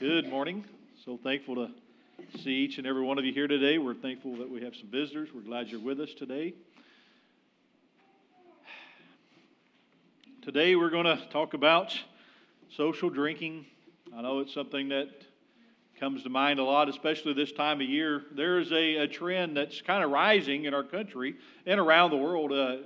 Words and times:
Good 0.00 0.30
morning. 0.30 0.64
So 1.04 1.18
thankful 1.22 1.56
to 1.56 1.70
see 2.42 2.52
each 2.52 2.78
and 2.78 2.86
every 2.86 3.02
one 3.02 3.18
of 3.18 3.24
you 3.26 3.34
here 3.34 3.46
today. 3.46 3.76
We're 3.76 3.92
thankful 3.92 4.34
that 4.36 4.48
we 4.48 4.62
have 4.62 4.74
some 4.74 4.88
visitors. 4.88 5.28
We're 5.34 5.42
glad 5.42 5.68
you're 5.68 5.78
with 5.78 6.00
us 6.00 6.14
today. 6.14 6.54
Today 10.40 10.74
we're 10.74 10.88
going 10.88 11.04
to 11.04 11.20
talk 11.30 11.52
about 11.52 11.94
social 12.74 13.10
drinking. 13.10 13.66
I 14.16 14.22
know 14.22 14.38
it's 14.38 14.54
something 14.54 14.88
that 14.88 15.10
comes 15.98 16.22
to 16.22 16.30
mind 16.30 16.60
a 16.60 16.64
lot, 16.64 16.88
especially 16.88 17.34
this 17.34 17.52
time 17.52 17.82
of 17.82 17.86
year. 17.86 18.22
There 18.32 18.58
is 18.58 18.72
a, 18.72 18.96
a 18.96 19.06
trend 19.06 19.54
that's 19.54 19.82
kind 19.82 20.02
of 20.02 20.10
rising 20.10 20.64
in 20.64 20.72
our 20.72 20.82
country 20.82 21.34
and 21.66 21.78
around 21.78 22.12
the 22.12 22.16
world 22.16 22.52
uh, 22.52 22.76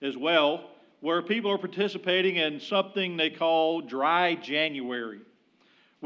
as 0.00 0.16
well, 0.16 0.70
where 1.00 1.20
people 1.20 1.50
are 1.50 1.58
participating 1.58 2.36
in 2.36 2.60
something 2.60 3.18
they 3.18 3.28
call 3.28 3.82
dry 3.82 4.36
January 4.36 5.20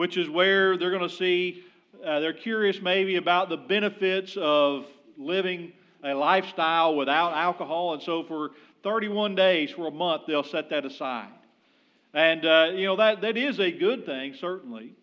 which 0.01 0.17
is 0.17 0.31
where 0.31 0.79
they're 0.79 0.91
going 0.91 1.07
to 1.07 1.15
see, 1.15 1.63
uh, 2.03 2.21
they're 2.21 2.33
curious 2.33 2.81
maybe 2.81 3.17
about 3.17 3.51
the 3.51 3.57
benefits 3.59 4.35
of 4.41 4.87
living 5.19 5.75
a 6.03 6.15
lifestyle 6.15 6.97
without 6.97 7.35
alcohol. 7.35 7.93
And 7.93 8.03
so 8.03 8.25
for 8.25 8.53
31 8.83 9.35
days, 9.35 9.71
for 9.71 9.89
a 9.89 9.91
month, 9.91 10.23
they'll 10.27 10.43
set 10.43 10.71
that 10.71 10.87
aside. 10.87 11.29
And, 12.15 12.47
uh, 12.47 12.71
you 12.73 12.87
know, 12.87 12.97
that, 12.97 13.21
that 13.21 13.37
is 13.37 13.61
a 13.61 13.71
good 13.71 14.07
thing, 14.07 14.33
certainly. 14.33 14.95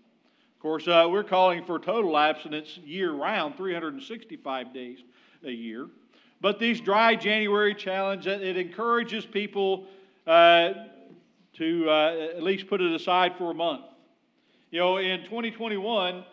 Of 0.56 0.62
course, 0.64 0.88
uh, 0.88 1.06
we're 1.08 1.24
calling 1.24 1.64
for 1.64 1.78
total 1.78 2.18
abstinence 2.18 2.80
year 2.84 3.12
round, 3.12 3.56
365 3.56 4.74
days 4.74 4.98
a 5.46 5.52
year. 5.52 5.90
But 6.42 6.58
these 6.58 6.82
dry 6.82 7.16
January 7.16 7.76
challenge, 7.76 8.26
it 8.26 8.58
encourages 8.58 9.28
people 9.28 9.86
uh, 10.26 10.74
to 11.54 11.88
uh, 11.88 12.30
at 12.36 12.42
least 12.42 12.68
put 12.68 12.82
it 12.82 12.92
aside 12.96 13.36
for 13.38 13.52
a 13.52 13.54
month. 13.54 13.84
You 14.70 14.80
know, 14.80 14.98
in 14.98 15.24
2021, 15.24 16.16
uh, 16.16 16.24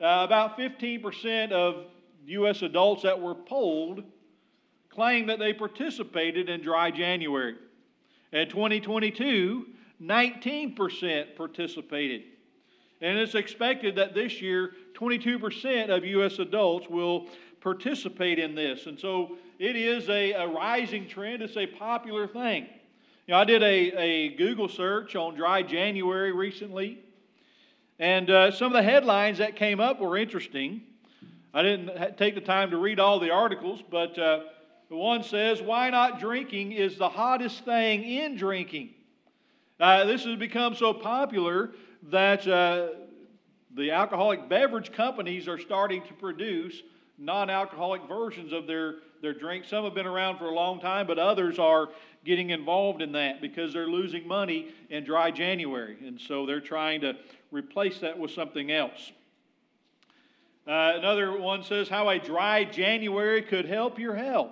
about 0.00 0.58
15% 0.58 1.52
of 1.52 1.84
U.S. 2.26 2.62
adults 2.62 3.04
that 3.04 3.20
were 3.20 3.36
polled 3.36 4.02
claimed 4.90 5.28
that 5.28 5.38
they 5.38 5.52
participated 5.52 6.48
in 6.48 6.60
dry 6.60 6.90
January. 6.90 7.54
In 8.32 8.48
2022, 8.48 9.66
19% 10.02 11.36
participated. 11.36 12.22
And 13.00 13.16
it's 13.16 13.36
expected 13.36 13.94
that 13.94 14.12
this 14.12 14.42
year, 14.42 14.72
22% 14.94 15.88
of 15.88 16.04
U.S. 16.04 16.40
adults 16.40 16.88
will 16.88 17.28
participate 17.60 18.40
in 18.40 18.56
this. 18.56 18.86
And 18.86 18.98
so 18.98 19.36
it 19.60 19.76
is 19.76 20.08
a, 20.08 20.32
a 20.32 20.48
rising 20.48 21.06
trend, 21.06 21.42
it's 21.42 21.56
a 21.56 21.68
popular 21.68 22.26
thing. 22.26 22.66
You 23.28 23.32
know, 23.32 23.38
I 23.38 23.44
did 23.44 23.62
a, 23.62 23.66
a 23.66 24.36
Google 24.36 24.68
search 24.68 25.14
on 25.14 25.36
dry 25.36 25.62
January 25.62 26.32
recently, 26.32 27.03
and 27.98 28.28
uh, 28.28 28.50
some 28.50 28.66
of 28.66 28.72
the 28.72 28.82
headlines 28.82 29.38
that 29.38 29.56
came 29.56 29.80
up 29.80 30.00
were 30.00 30.16
interesting. 30.16 30.82
I 31.52 31.62
didn't 31.62 32.16
take 32.18 32.34
the 32.34 32.40
time 32.40 32.70
to 32.70 32.76
read 32.76 32.98
all 32.98 33.20
the 33.20 33.30
articles, 33.30 33.82
but 33.88 34.18
uh, 34.18 34.40
one 34.88 35.22
says, 35.22 35.62
Why 35.62 35.90
not 35.90 36.18
drinking 36.18 36.72
is 36.72 36.96
the 36.96 37.08
hottest 37.08 37.64
thing 37.64 38.02
in 38.02 38.36
drinking. 38.36 38.90
Uh, 39.78 40.04
this 40.04 40.24
has 40.24 40.36
become 40.36 40.74
so 40.74 40.92
popular 40.92 41.70
that 42.10 42.46
uh, 42.46 42.88
the 43.74 43.90
alcoholic 43.90 44.48
beverage 44.48 44.92
companies 44.92 45.48
are 45.48 45.58
starting 45.58 46.02
to 46.02 46.14
produce 46.14 46.82
non 47.18 47.50
alcoholic 47.50 48.02
versions 48.08 48.52
of 48.52 48.66
their, 48.66 48.96
their 49.22 49.32
drink. 49.32 49.64
Some 49.64 49.84
have 49.84 49.94
been 49.94 50.06
around 50.06 50.38
for 50.38 50.46
a 50.46 50.54
long 50.54 50.80
time, 50.80 51.06
but 51.06 51.18
others 51.18 51.58
are 51.58 51.88
getting 52.24 52.50
involved 52.50 53.02
in 53.02 53.12
that 53.12 53.40
because 53.40 53.72
they're 53.72 53.86
losing 53.86 54.26
money 54.26 54.68
in 54.90 55.04
dry 55.04 55.30
January. 55.30 55.96
And 56.04 56.20
so 56.20 56.46
they're 56.46 56.60
trying 56.60 57.00
to 57.02 57.14
replace 57.54 58.00
that 58.00 58.18
with 58.18 58.32
something 58.32 58.72
else. 58.72 59.12
Uh, 60.66 60.94
another 60.96 61.38
one 61.38 61.62
says 61.62 61.88
how 61.88 62.08
a 62.08 62.18
dry 62.18 62.64
January 62.64 63.42
could 63.42 63.64
help 63.64 63.98
your 63.98 64.14
health. 64.14 64.50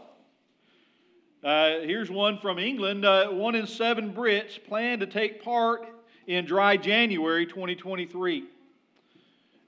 Uh, 1.42 1.81
here's 1.81 2.10
one 2.10 2.38
from 2.38 2.59
England. 2.59 3.04
Uh, 3.04 3.28
one 3.31 3.56
in 3.56 3.66
seven 3.66 4.12
Brits 4.12 4.62
plan 4.65 5.00
to 5.00 5.06
take 5.06 5.43
part 5.43 5.88
in 6.28 6.44
dry 6.44 6.77
January 6.77 7.47
2023. 7.47 8.44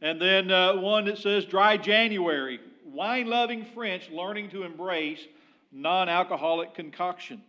And 0.01 0.21
then 0.21 0.51
uh, 0.53 0.77
one 0.77 1.07
that 1.07 1.19
says 1.19 1.45
dry 1.45 1.77
January, 1.77 2.61
wine 2.87 3.27
loving 3.27 3.65
French 3.75 4.11
learning 4.11 4.51
to 4.51 4.63
embrace 4.63 5.27
non 5.73 6.09
alcoholic 6.09 6.75
concoctions. 6.75 7.43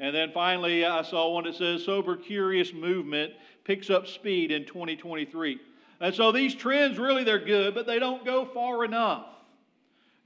And 0.00 0.14
then 0.14 0.30
finally, 0.32 0.84
I 0.84 1.02
saw 1.02 1.32
one 1.32 1.44
that 1.44 1.56
says 1.56 1.84
Sober 1.84 2.16
Curious 2.16 2.72
Movement 2.72 3.32
picks 3.64 3.90
up 3.90 4.06
speed 4.06 4.52
in 4.52 4.64
2023. 4.64 5.58
And 6.00 6.14
so 6.14 6.30
these 6.30 6.54
trends 6.54 6.98
really 6.98 7.24
they're 7.24 7.44
good, 7.44 7.74
but 7.74 7.86
they 7.86 7.98
don't 7.98 8.24
go 8.24 8.44
far 8.44 8.84
enough. 8.84 9.26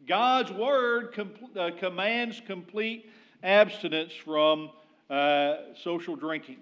God's 0.07 0.53
word 0.53 1.15
com- 1.15 1.33
uh, 1.59 1.71
commands 1.79 2.43
complete 2.47 3.11
abstinence 3.43 4.13
from 4.13 4.71
uh, 5.09 5.57
social 5.83 6.17
drinking. 6.17 6.59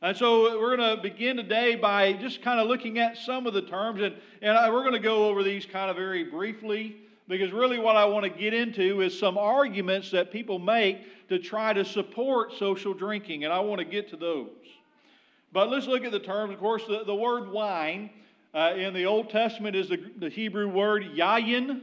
And 0.00 0.16
so 0.16 0.58
we're 0.60 0.76
going 0.76 0.96
to 0.96 1.02
begin 1.02 1.36
today 1.36 1.74
by 1.74 2.12
just 2.14 2.42
kind 2.42 2.60
of 2.60 2.68
looking 2.68 2.98
at 2.98 3.16
some 3.16 3.46
of 3.46 3.54
the 3.54 3.62
terms, 3.62 4.02
and, 4.02 4.14
and 4.42 4.72
we're 4.72 4.82
going 4.82 4.92
to 4.92 4.98
go 4.98 5.28
over 5.28 5.42
these 5.42 5.66
kind 5.66 5.90
of 5.90 5.96
very 5.96 6.24
briefly 6.24 6.96
because 7.28 7.52
really 7.52 7.78
what 7.78 7.96
I 7.96 8.04
want 8.04 8.24
to 8.24 8.30
get 8.30 8.54
into 8.54 9.00
is 9.00 9.18
some 9.18 9.36
arguments 9.36 10.10
that 10.12 10.30
people 10.30 10.58
make 10.58 11.28
to 11.28 11.38
try 11.38 11.72
to 11.72 11.84
support 11.84 12.52
social 12.54 12.94
drinking, 12.94 13.44
and 13.44 13.52
I 13.52 13.60
want 13.60 13.80
to 13.80 13.84
get 13.84 14.10
to 14.10 14.16
those. 14.16 14.50
But 15.52 15.70
let's 15.70 15.86
look 15.86 16.04
at 16.04 16.12
the 16.12 16.20
terms. 16.20 16.52
Of 16.52 16.60
course, 16.60 16.84
the, 16.86 17.04
the 17.04 17.14
word 17.14 17.50
wine 17.50 18.10
uh, 18.54 18.74
in 18.76 18.94
the 18.94 19.06
Old 19.06 19.30
Testament 19.30 19.74
is 19.74 19.88
the, 19.88 19.98
the 20.18 20.28
Hebrew 20.28 20.68
word 20.68 21.04
yayin, 21.16 21.82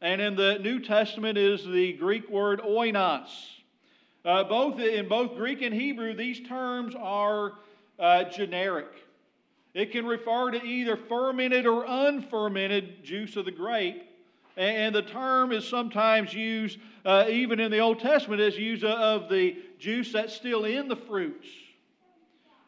and 0.00 0.20
in 0.20 0.36
the 0.36 0.58
New 0.58 0.80
Testament 0.80 1.36
is 1.36 1.64
the 1.64 1.92
Greek 1.94 2.28
word 2.30 2.60
oinos. 2.60 3.28
Uh, 4.24 4.44
both 4.44 4.80
in 4.80 5.08
both 5.08 5.36
Greek 5.36 5.62
and 5.62 5.74
Hebrew, 5.74 6.14
these 6.14 6.40
terms 6.48 6.94
are 6.98 7.54
uh, 7.98 8.24
generic. 8.24 8.88
It 9.74 9.92
can 9.92 10.06
refer 10.06 10.50
to 10.50 10.62
either 10.62 10.96
fermented 10.96 11.66
or 11.66 11.84
unfermented 11.86 13.04
juice 13.04 13.36
of 13.36 13.44
the 13.44 13.52
grape, 13.52 14.02
and 14.58 14.94
the 14.94 15.02
term 15.02 15.52
is 15.52 15.66
sometimes 15.66 16.34
used, 16.34 16.78
uh, 17.04 17.26
even 17.28 17.60
in 17.60 17.70
the 17.70 17.78
Old 17.78 18.00
Testament, 18.00 18.40
as 18.40 18.58
used 18.58 18.84
of 18.84 19.28
the 19.28 19.56
juice 19.78 20.12
that's 20.12 20.34
still 20.34 20.64
in 20.64 20.88
the 20.88 20.96
fruits. 20.96 21.46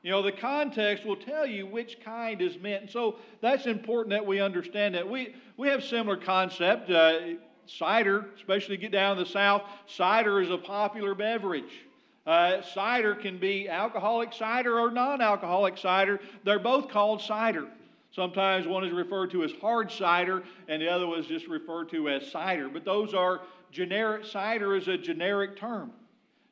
You 0.03 0.11
know, 0.13 0.23
the 0.23 0.33
context 0.33 1.05
will 1.05 1.17
tell 1.17 1.45
you 1.45 1.67
which 1.67 2.01
kind 2.03 2.41
is 2.41 2.57
meant. 2.59 2.83
And 2.83 2.91
so 2.91 3.17
that's 3.43 3.67
important 3.67 4.11
that 4.11 4.25
we 4.25 4.41
understand 4.41 4.95
that. 4.95 5.07
We, 5.07 5.35
we 5.57 5.69
have 5.69 5.85
similar 5.85 6.17
concept. 6.17 6.89
Uh, 6.91 7.19
cider, 7.67 8.27
especially 8.37 8.77
get 8.77 8.93
down 8.93 9.19
in 9.19 9.23
the 9.23 9.29
South, 9.29 9.63
cider 9.87 10.41
is 10.41 10.51
a 10.51 10.59
popular 10.59 11.15
beverage. 11.15 11.85
Uh, 12.27 12.63
cider 12.63 13.15
can 13.15 13.39
be 13.39 13.69
alcoholic 13.69 14.33
cider 14.33 14.79
or 14.79 14.91
non 14.91 15.21
alcoholic 15.21 15.77
cider. 15.79 16.21
They're 16.45 16.59
both 16.59 16.89
called 16.89 17.21
cider. 17.23 17.67
Sometimes 18.13 18.67
one 18.67 18.85
is 18.85 18.93
referred 18.93 19.31
to 19.31 19.45
as 19.45 19.53
hard 19.61 19.91
cider, 19.91 20.43
and 20.69 20.83
the 20.83 20.89
other 20.89 21.07
was 21.07 21.27
just 21.27 21.47
referred 21.47 21.91
to 21.91 22.09
as 22.09 22.31
cider. 22.31 22.69
But 22.69 22.85
those 22.85 23.15
are 23.15 23.43
generic, 23.71 24.25
cider 24.25 24.75
is 24.75 24.89
a 24.89 24.99
generic 24.99 25.57
term. 25.57 25.93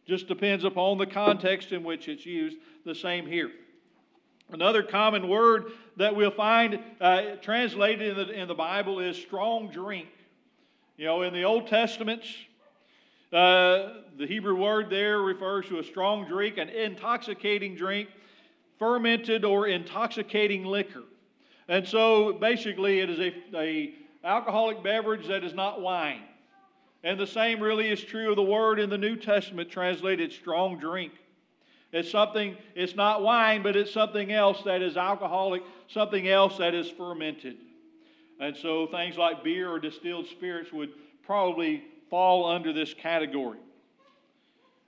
Just 0.06 0.28
depends 0.28 0.64
upon 0.64 0.98
the 0.98 1.06
context 1.06 1.72
in 1.72 1.82
which 1.82 2.08
it's 2.08 2.24
used. 2.24 2.58
The 2.84 2.94
same 2.94 3.26
here. 3.26 3.50
Another 4.50 4.82
common 4.82 5.28
word 5.28 5.72
that 5.96 6.14
we'll 6.14 6.30
find 6.30 6.80
uh, 7.00 7.36
translated 7.42 8.16
in 8.16 8.28
the, 8.28 8.40
in 8.40 8.48
the 8.48 8.54
Bible 8.54 9.00
is 9.00 9.16
strong 9.16 9.68
drink. 9.68 10.08
You 10.96 11.04
know, 11.04 11.22
in 11.22 11.34
the 11.34 11.42
Old 11.42 11.66
Testament, 11.66 12.22
uh, 13.30 13.94
the 14.16 14.26
Hebrew 14.26 14.56
word 14.56 14.88
there 14.88 15.20
refers 15.20 15.66
to 15.66 15.80
a 15.80 15.84
strong 15.84 16.26
drink, 16.26 16.56
an 16.56 16.70
intoxicating 16.70 17.74
drink, 17.74 18.08
fermented 18.78 19.44
or 19.44 19.66
intoxicating 19.66 20.64
liquor. 20.64 21.02
And 21.68 21.86
so 21.86 22.32
basically, 22.32 23.00
it 23.00 23.10
is 23.10 23.18
a, 23.18 23.34
a 23.54 23.94
alcoholic 24.24 24.82
beverage 24.82 25.28
that 25.28 25.44
is 25.44 25.54
not 25.54 25.80
wine. 25.80 26.22
And 27.04 27.18
the 27.18 27.26
same 27.26 27.60
really 27.60 27.88
is 27.88 28.02
true 28.02 28.30
of 28.30 28.36
the 28.36 28.42
word 28.42 28.80
in 28.80 28.90
the 28.90 28.98
New 28.98 29.16
Testament 29.16 29.70
translated 29.70 30.32
strong 30.32 30.78
drink. 30.78 31.12
It's 31.92 32.10
something, 32.10 32.56
it's 32.74 32.96
not 32.96 33.22
wine, 33.22 33.62
but 33.62 33.76
it's 33.76 33.92
something 33.92 34.32
else 34.32 34.62
that 34.64 34.82
is 34.82 34.96
alcoholic, 34.96 35.62
something 35.86 36.28
else 36.28 36.58
that 36.58 36.74
is 36.74 36.90
fermented. 36.90 37.56
And 38.40 38.56
so 38.56 38.86
things 38.86 39.16
like 39.16 39.42
beer 39.42 39.70
or 39.70 39.78
distilled 39.78 40.26
spirits 40.26 40.72
would 40.72 40.90
probably 41.24 41.84
fall 42.10 42.46
under 42.50 42.72
this 42.72 42.94
category. 42.94 43.58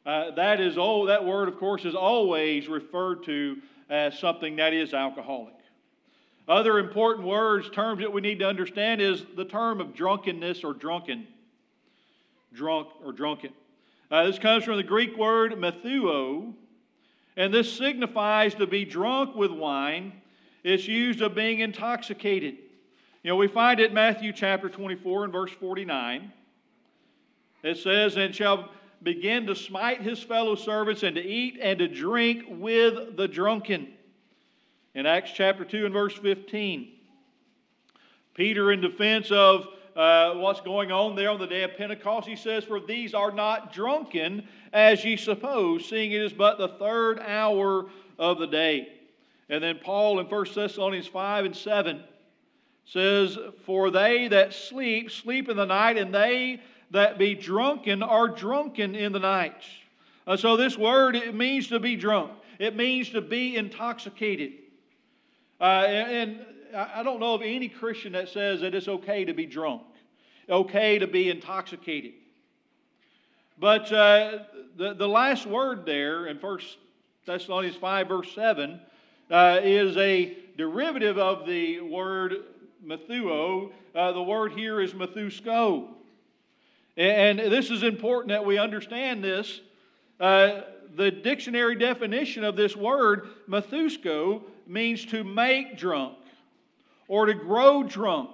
Uh, 0.05 0.31
that 0.33 0.61
is 0.61 0.77
oh, 0.79 1.07
that 1.07 1.25
word, 1.25 1.49
of 1.49 1.59
course, 1.59 1.85
is 1.85 1.95
always 1.95 2.69
referred 2.69 3.23
to 3.25 3.59
as 3.89 4.19
something 4.19 4.57
that 4.57 4.73
is 4.73 4.95
alcoholic. 4.95 5.55
Other 6.51 6.81
important 6.81 7.29
words, 7.29 7.71
terms 7.71 8.01
that 8.01 8.13
we 8.13 8.21
need 8.21 8.41
to 8.41 8.45
understand 8.45 9.01
is 9.01 9.25
the 9.37 9.45
term 9.45 9.81
of 9.81 9.95
drunkenness 9.95 10.65
or 10.65 10.75
drunken. 10.75 11.29
Drunk 12.53 12.89
or 13.05 13.13
drunken. 13.13 13.53
Uh, 14.11 14.25
this 14.25 14.41
comes 14.41 14.65
from 14.65 14.77
the 14.77 14.83
Greek 14.83 15.17
word 15.17 15.53
methuo, 15.53 16.53
and 17.37 17.55
this 17.55 17.73
signifies 17.73 18.57
to 18.57 18.67
be 18.67 18.85
drunk 18.85 19.37
with 19.37 19.53
wine, 19.53 20.13
It's 20.65 20.89
used 20.89 21.21
of 21.21 21.37
being 21.37 21.61
intoxicated. 21.61 22.57
You 23.23 23.31
know, 23.31 23.37
we 23.37 23.47
find 23.47 23.79
it 23.79 23.91
in 23.91 23.95
Matthew 23.95 24.33
chapter 24.33 24.69
24 24.69 25.23
and 25.23 25.33
verse 25.33 25.53
49. 25.53 26.33
It 27.63 27.79
says, 27.79 28.17
And 28.17 28.35
shall 28.35 28.71
begin 29.05 29.47
to 29.47 29.55
smite 29.55 30.03
his 30.03 30.21
fellow 30.21 30.57
servants 30.57 31.05
and 31.05 31.15
to 31.15 31.25
eat 31.25 31.61
and 31.63 31.79
to 31.79 31.87
drink 31.87 32.47
with 32.49 33.17
the 33.17 33.29
drunken. 33.29 33.93
In 34.95 35.07
Acts 35.07 35.31
chapter 35.33 35.65
2 35.65 35.87
and 35.87 35.95
verse 35.95 36.15
15, 36.15 36.89
Peter, 38.35 38.73
in 38.73 38.81
defense 38.81 39.31
of 39.31 39.69
uh, 39.95 40.35
what's 40.35 40.61
going 40.61 40.91
on 40.91 41.15
there 41.15 41.31
on 41.31 41.39
the 41.39 41.47
day 41.47 41.63
of 41.63 41.77
Pentecost, 41.77 42.27
he 42.27 42.35
says, 42.35 42.65
For 42.65 42.81
these 42.81 43.15
are 43.15 43.31
not 43.31 43.73
drunken 43.73 44.49
as 44.73 45.05
ye 45.05 45.17
suppose, 45.17 45.89
seeing 45.89 46.11
it 46.11 46.21
is 46.21 46.33
but 46.33 46.59
the 46.59 46.69
third 46.69 47.21
hour 47.21 47.87
of 48.19 48.39
the 48.41 48.49
day. 48.49 48.89
And 49.49 49.63
then 49.63 49.79
Paul 49.83 50.19
in 50.19 50.27
1 50.27 50.47
Thessalonians 50.55 51.07
5 51.07 51.45
and 51.45 51.57
7 51.57 52.03
says, 52.85 53.39
For 53.65 53.93
they 53.93 54.27
that 54.27 54.53
sleep, 54.53 55.13
sleep 55.13 55.49
in 55.49 55.57
the 55.57 55.67
night, 55.67 55.99
and 55.99 56.13
they 56.13 56.61
that 56.91 57.17
be 57.17 57.37
drunken 57.37 58.03
are 58.03 58.27
drunken 58.27 58.97
in 58.97 59.13
the 59.13 59.21
night. 59.21 59.63
Uh, 60.27 60.37
so 60.37 60.57
this 60.57 60.77
word, 60.77 61.15
it 61.15 61.35
means 61.35 61.69
to 61.69 61.79
be 61.79 61.95
drunk. 61.95 62.33
It 62.59 62.75
means 62.75 63.11
to 63.11 63.21
be 63.21 63.57
intoxicated. 63.57 64.55
Uh, 65.61 65.65
and, 65.65 66.11
and 66.31 66.47
I 66.75 67.03
don't 67.03 67.21
know 67.21 67.35
of 67.35 67.43
any 67.43 67.69
Christian 67.69 68.13
that 68.13 68.29
says 68.29 68.61
that 68.63 68.75
it's 68.75 68.89
okay 68.89 69.25
to 69.25 69.35
be 69.35 69.45
drunk, 69.45 69.83
okay 70.49 70.99
to 70.99 71.07
be 71.07 71.29
intoxicated. 71.29 72.13
But 73.59 73.93
uh, 73.93 74.45
the, 74.77 74.95
the 74.95 75.09
last 75.09 75.47
word 75.47 75.85
there 75.85 76.27
in 76.27 76.39
1 76.39 76.61
Thessalonians 77.27 77.77
5, 77.77 78.09
verse 78.09 78.35
7, 78.35 78.81
uh, 79.31 79.61
is 79.63 79.97
a 79.99 80.37
derivative 80.57 81.19
of 81.19 81.47
the 81.47 81.81
word 81.81 82.37
methuo. 82.85 83.71
Uh, 83.95 84.13
the 84.13 84.23
word 84.23 84.53
here 84.53 84.81
is 84.81 84.95
methusko. 84.95 85.89
And 86.97 87.39
this 87.39 87.71
is 87.71 87.83
important 87.83 88.31
that 88.31 88.45
we 88.45 88.59
understand 88.59 89.23
this. 89.23 89.61
Uh, 90.19 90.63
the 90.97 91.11
dictionary 91.11 91.77
definition 91.77 92.45
of 92.45 92.57
this 92.57 92.75
word, 92.75 93.29
methusko, 93.49 94.43
means 94.71 95.05
to 95.07 95.25
make 95.25 95.77
drunk 95.77 96.17
or 97.09 97.27
to 97.27 97.35
grow 97.35 97.83
drunk. 97.83 98.31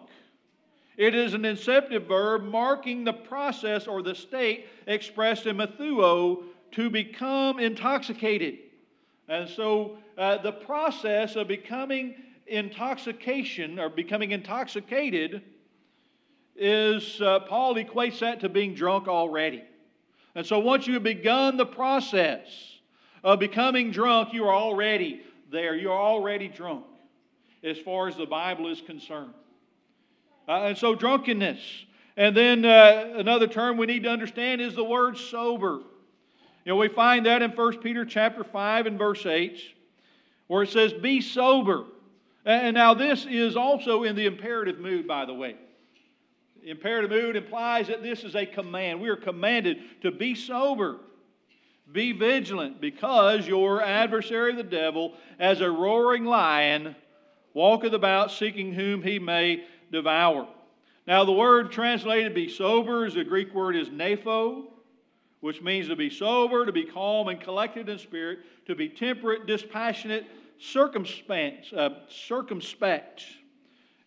It 0.97 1.15
is 1.15 1.35
an 1.35 1.45
inceptive 1.45 2.07
verb 2.07 2.45
marking 2.45 3.05
the 3.05 3.13
process 3.13 3.87
or 3.87 4.03
the 4.03 4.15
state 4.15 4.67
expressed 4.87 5.47
in 5.47 5.57
methuo 5.57 6.45
to 6.73 6.91
become 6.91 7.59
intoxicated. 7.59 8.59
And 9.29 9.49
so 9.49 9.99
uh, 10.17 10.39
the 10.39 10.53
process 10.53 11.37
of 11.37 11.49
becoming 11.49 12.15
intoxication 12.47 13.79
or 13.79 13.89
becoming 13.89 14.31
intoxicated 14.31 15.43
is, 16.55 17.21
uh, 17.21 17.41
Paul 17.41 17.75
equates 17.75 18.21
that 18.21 18.41
to 18.41 18.49
being 18.49 18.75
drunk 18.75 19.09
already. 19.09 19.65
And 20.35 20.47
so 20.47 20.59
once 20.59 20.87
you 20.87 20.95
have 20.95 21.03
begun 21.03 21.57
the 21.57 21.67
process 21.67 22.47
of 23.25 23.39
becoming 23.39 23.91
drunk, 23.91 24.33
you 24.33 24.45
are 24.45 24.55
already 24.55 25.23
there. 25.57 25.75
You're 25.75 25.93
already 25.93 26.49
drunk 26.49 26.85
as 27.65 27.79
far 27.79 28.09
as 28.09 28.17
the 28.17 28.27
Bible 28.27 28.71
is 28.71 28.81
concerned. 28.81 29.33
Uh, 30.49 30.67
and 30.67 30.79
so 30.79 30.95
drunkenness. 30.95 31.59
And 32.17 32.37
then 32.37 32.65
uh, 32.65 33.15
another 33.17 33.47
term 33.47 33.77
we 33.77 33.87
need 33.87 34.05
to 34.05 34.11
understand 34.11 34.61
is 34.61 34.75
the 34.75 34.85
word 34.85 35.19
sober. 35.19 35.81
You 36.65 36.73
know, 36.73 36.77
we 36.77 36.89
find 36.89 37.27
that 37.27 37.43
in 37.43 37.51
1 37.51 37.79
Peter 37.79 38.05
chapter 38.05 38.45
5 38.45 38.87
and 38.87 38.99
verse 38.99 39.27
8, 39.27 39.61
where 40.47 40.63
it 40.63 40.71
says, 40.71 40.93
Be 40.93 41.21
sober. 41.21 41.85
And 42.45 42.75
now 42.75 42.95
this 42.95 43.27
is 43.29 43.57
also 43.57 44.05
in 44.05 44.15
the 44.15 44.27
imperative 44.27 44.79
mood, 44.79 45.09
by 45.09 45.25
the 45.25 45.35
way. 45.35 45.57
Imperative 46.65 47.11
mood 47.11 47.37
implies 47.37 47.89
that 47.89 48.03
this 48.03 48.25
is 48.25 48.35
a 48.35 48.47
command. 48.47 49.01
We 49.01 49.09
are 49.09 49.17
commanded 49.17 49.79
to 50.03 50.11
be 50.11 50.35
sober. 50.35 50.99
Be 51.93 52.13
vigilant, 52.13 52.81
because 52.81 53.47
your 53.47 53.83
adversary, 53.83 54.55
the 54.55 54.63
devil, 54.63 55.15
as 55.39 55.61
a 55.61 55.71
roaring 55.71 56.25
lion, 56.25 56.97
walketh 57.55 57.93
about 57.93 58.33
seeking 58.33 58.73
whom 58.73 59.03
he 59.03 59.19
may 59.19 59.65
devour. 59.93 60.49
Now, 61.07 61.25
the 61.25 61.33
word 61.33 61.71
translated 61.71 62.35
be 62.35 62.49
sober, 62.49 63.07
is 63.07 63.15
the 63.15 63.25
Greek 63.25 63.55
word 63.55 63.77
is 63.77 63.89
nepho, 63.89 64.65
which 65.41 65.63
means 65.63 65.87
to 65.87 65.97
be 65.97 66.11
sober, 66.11 66.67
to 66.67 66.73
be 66.73 66.85
calm 66.85 67.29
and 67.29 67.41
collected 67.41 67.89
in 67.89 67.99
spirit, 67.99 68.41
to 68.67 68.75
be 68.75 68.89
temperate, 68.89 69.47
dispassionate, 69.47 70.27
circumspect. 70.59 71.73
Uh, 71.73 71.91
circumspect. 72.09 73.25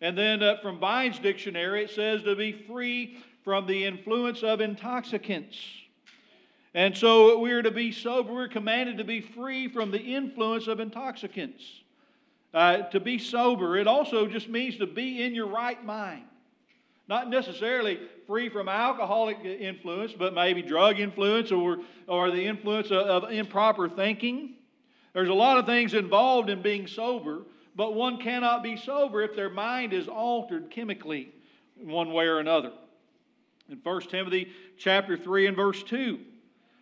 And 0.01 0.17
then 0.17 0.43
uh, 0.43 0.57
from 0.61 0.79
Vine's 0.79 1.19
dictionary, 1.19 1.85
it 1.85 1.91
says 1.91 2.23
to 2.23 2.35
be 2.35 2.51
free 2.51 3.17
from 3.43 3.65
the 3.65 3.85
influence 3.85 4.43
of 4.43 4.59
intoxicants. 4.59 5.57
And 6.74 6.95
so 6.95 7.39
we 7.39 7.51
are 7.51 7.63
to 7.63 7.71
be 7.71 7.92
sober. 7.92 8.31
We're 8.31 8.48
commanded 8.48 8.98
to 9.00 9.04
be 9.04 9.21
free 9.21 9.68
from 9.68 9.89
the 9.92 10.00
influence 10.00 10.68
of 10.68 10.80
intoxicants. 10.80 11.63
Uh, 12.54 12.83
to 12.89 13.00
be 13.00 13.18
sober, 13.18 13.77
it 13.77 13.88
also 13.88 14.27
just 14.27 14.50
means 14.50 14.77
to 14.77 14.88
be 14.88 15.24
in 15.24 15.33
your 15.33 15.48
right 15.48 15.83
mind. 15.83 16.24
Not 17.07 17.30
necessarily 17.30 18.00
free 18.27 18.50
from 18.50 18.69
alcoholic 18.69 19.44
influence, 19.44 20.13
but 20.13 20.33
maybe 20.36 20.62
drug 20.62 21.00
influence 21.00 21.51
or, 21.51 21.80
or 22.07 22.30
the 22.30 22.45
influence 22.45 22.88
of, 22.88 23.24
of 23.24 23.31
improper 23.31 23.89
thinking. 23.89 24.56
There's 25.13 25.30
a 25.30 25.33
lot 25.33 25.57
of 25.57 25.66
things 25.66 25.95
involved 25.95 26.51
in 26.51 26.62
being 26.62 26.86
sober, 26.86 27.42
but 27.75 27.95
one 27.95 28.18
cannot 28.19 28.62
be 28.62 28.77
sober 28.77 29.24
if 29.24 29.36
their 29.36 29.50
mind 29.50 29.92
is 29.92 30.07
altered 30.07 30.69
chemically 30.69 31.33
one 31.81 32.13
way 32.13 32.25
or 32.25 32.39
another. 32.39 32.71
In 33.69 33.80
1 33.81 34.01
Timothy 34.04 34.51
chapter 34.77 35.18
3 35.18 35.48
and 35.48 35.56
verse 35.56 35.81
2 35.83 36.19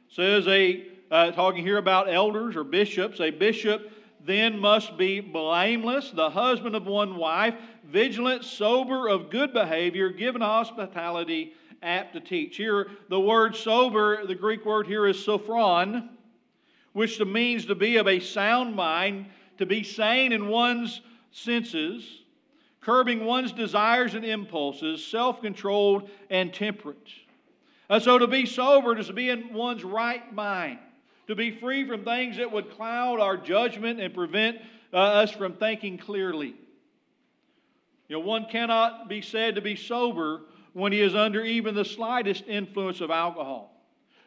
says 0.10 0.48
a 0.48 0.86
uh, 1.10 1.32
talking 1.32 1.64
here 1.64 1.78
about 1.78 2.12
elders 2.12 2.56
or 2.56 2.64
bishops, 2.64 3.20
a 3.20 3.30
bishop 3.30 3.92
then 4.26 4.60
must 4.60 4.98
be 4.98 5.22
blameless, 5.22 6.12
the 6.12 6.30
husband 6.30 6.76
of 6.76 6.86
one 6.86 7.16
wife, 7.16 7.56
vigilant, 7.86 8.44
sober, 8.44 9.08
of 9.08 9.30
good 9.30 9.54
behavior, 9.54 10.10
given 10.10 10.42
hospitality, 10.42 11.54
apt 11.82 12.14
to 12.14 12.20
teach. 12.20 12.58
Here, 12.58 12.88
the 13.10 13.20
word 13.20 13.56
sober, 13.56 14.26
the 14.26 14.36
Greek 14.36 14.66
word 14.66 14.86
here 14.86 15.08
is 15.08 15.24
sophron, 15.24 16.10
which 16.92 17.20
means 17.22 17.66
to 17.68 17.76
be 17.76 17.96
of 17.96 18.08
a 18.08 18.20
sound 18.20 18.76
mind, 18.76 19.28
to 19.60 19.66
be 19.66 19.82
sane 19.82 20.34
in 20.34 20.50
one's 20.50 21.00
senses, 21.32 22.24
curbing 22.82 23.24
one's 23.24 23.54
desires 23.54 24.14
and 24.14 24.26
impulses, 24.26 25.06
self 25.06 25.42
controlled 25.42 26.10
and 26.30 26.54
temperate. 26.54 27.08
And 27.90 28.04
so 28.04 28.18
to 28.18 28.28
be 28.28 28.46
sober 28.46 28.98
is 28.98 29.08
to 29.08 29.14
be 29.14 29.30
in 29.30 29.54
one's 29.54 29.84
right 29.84 30.34
mind 30.34 30.80
to 31.28 31.36
be 31.36 31.52
free 31.52 31.86
from 31.86 32.04
things 32.04 32.38
that 32.38 32.52
would 32.52 32.72
cloud 32.72 33.20
our 33.20 33.38
judgment 33.38 34.00
and 34.00 34.14
prevent 34.14 34.58
uh, 34.94 34.98
us 34.98 35.32
from 35.32 35.54
thinking 35.54 35.98
clearly. 35.98 36.56
You 38.08 38.18
know, 38.18 38.20
one 38.22 38.46
cannot 38.46 39.10
be 39.10 39.22
said 39.22 39.56
to 39.56 39.62
be 39.62 39.76
sober 39.76 40.42
when 40.74 40.94
he 40.94 41.02
is 41.02 41.16
under 41.16 41.44
even 41.44 41.76
the 41.76 41.84
slightest 41.84 42.46
influence 42.48 43.02
of 43.02 43.12
alcohol. 43.12 43.74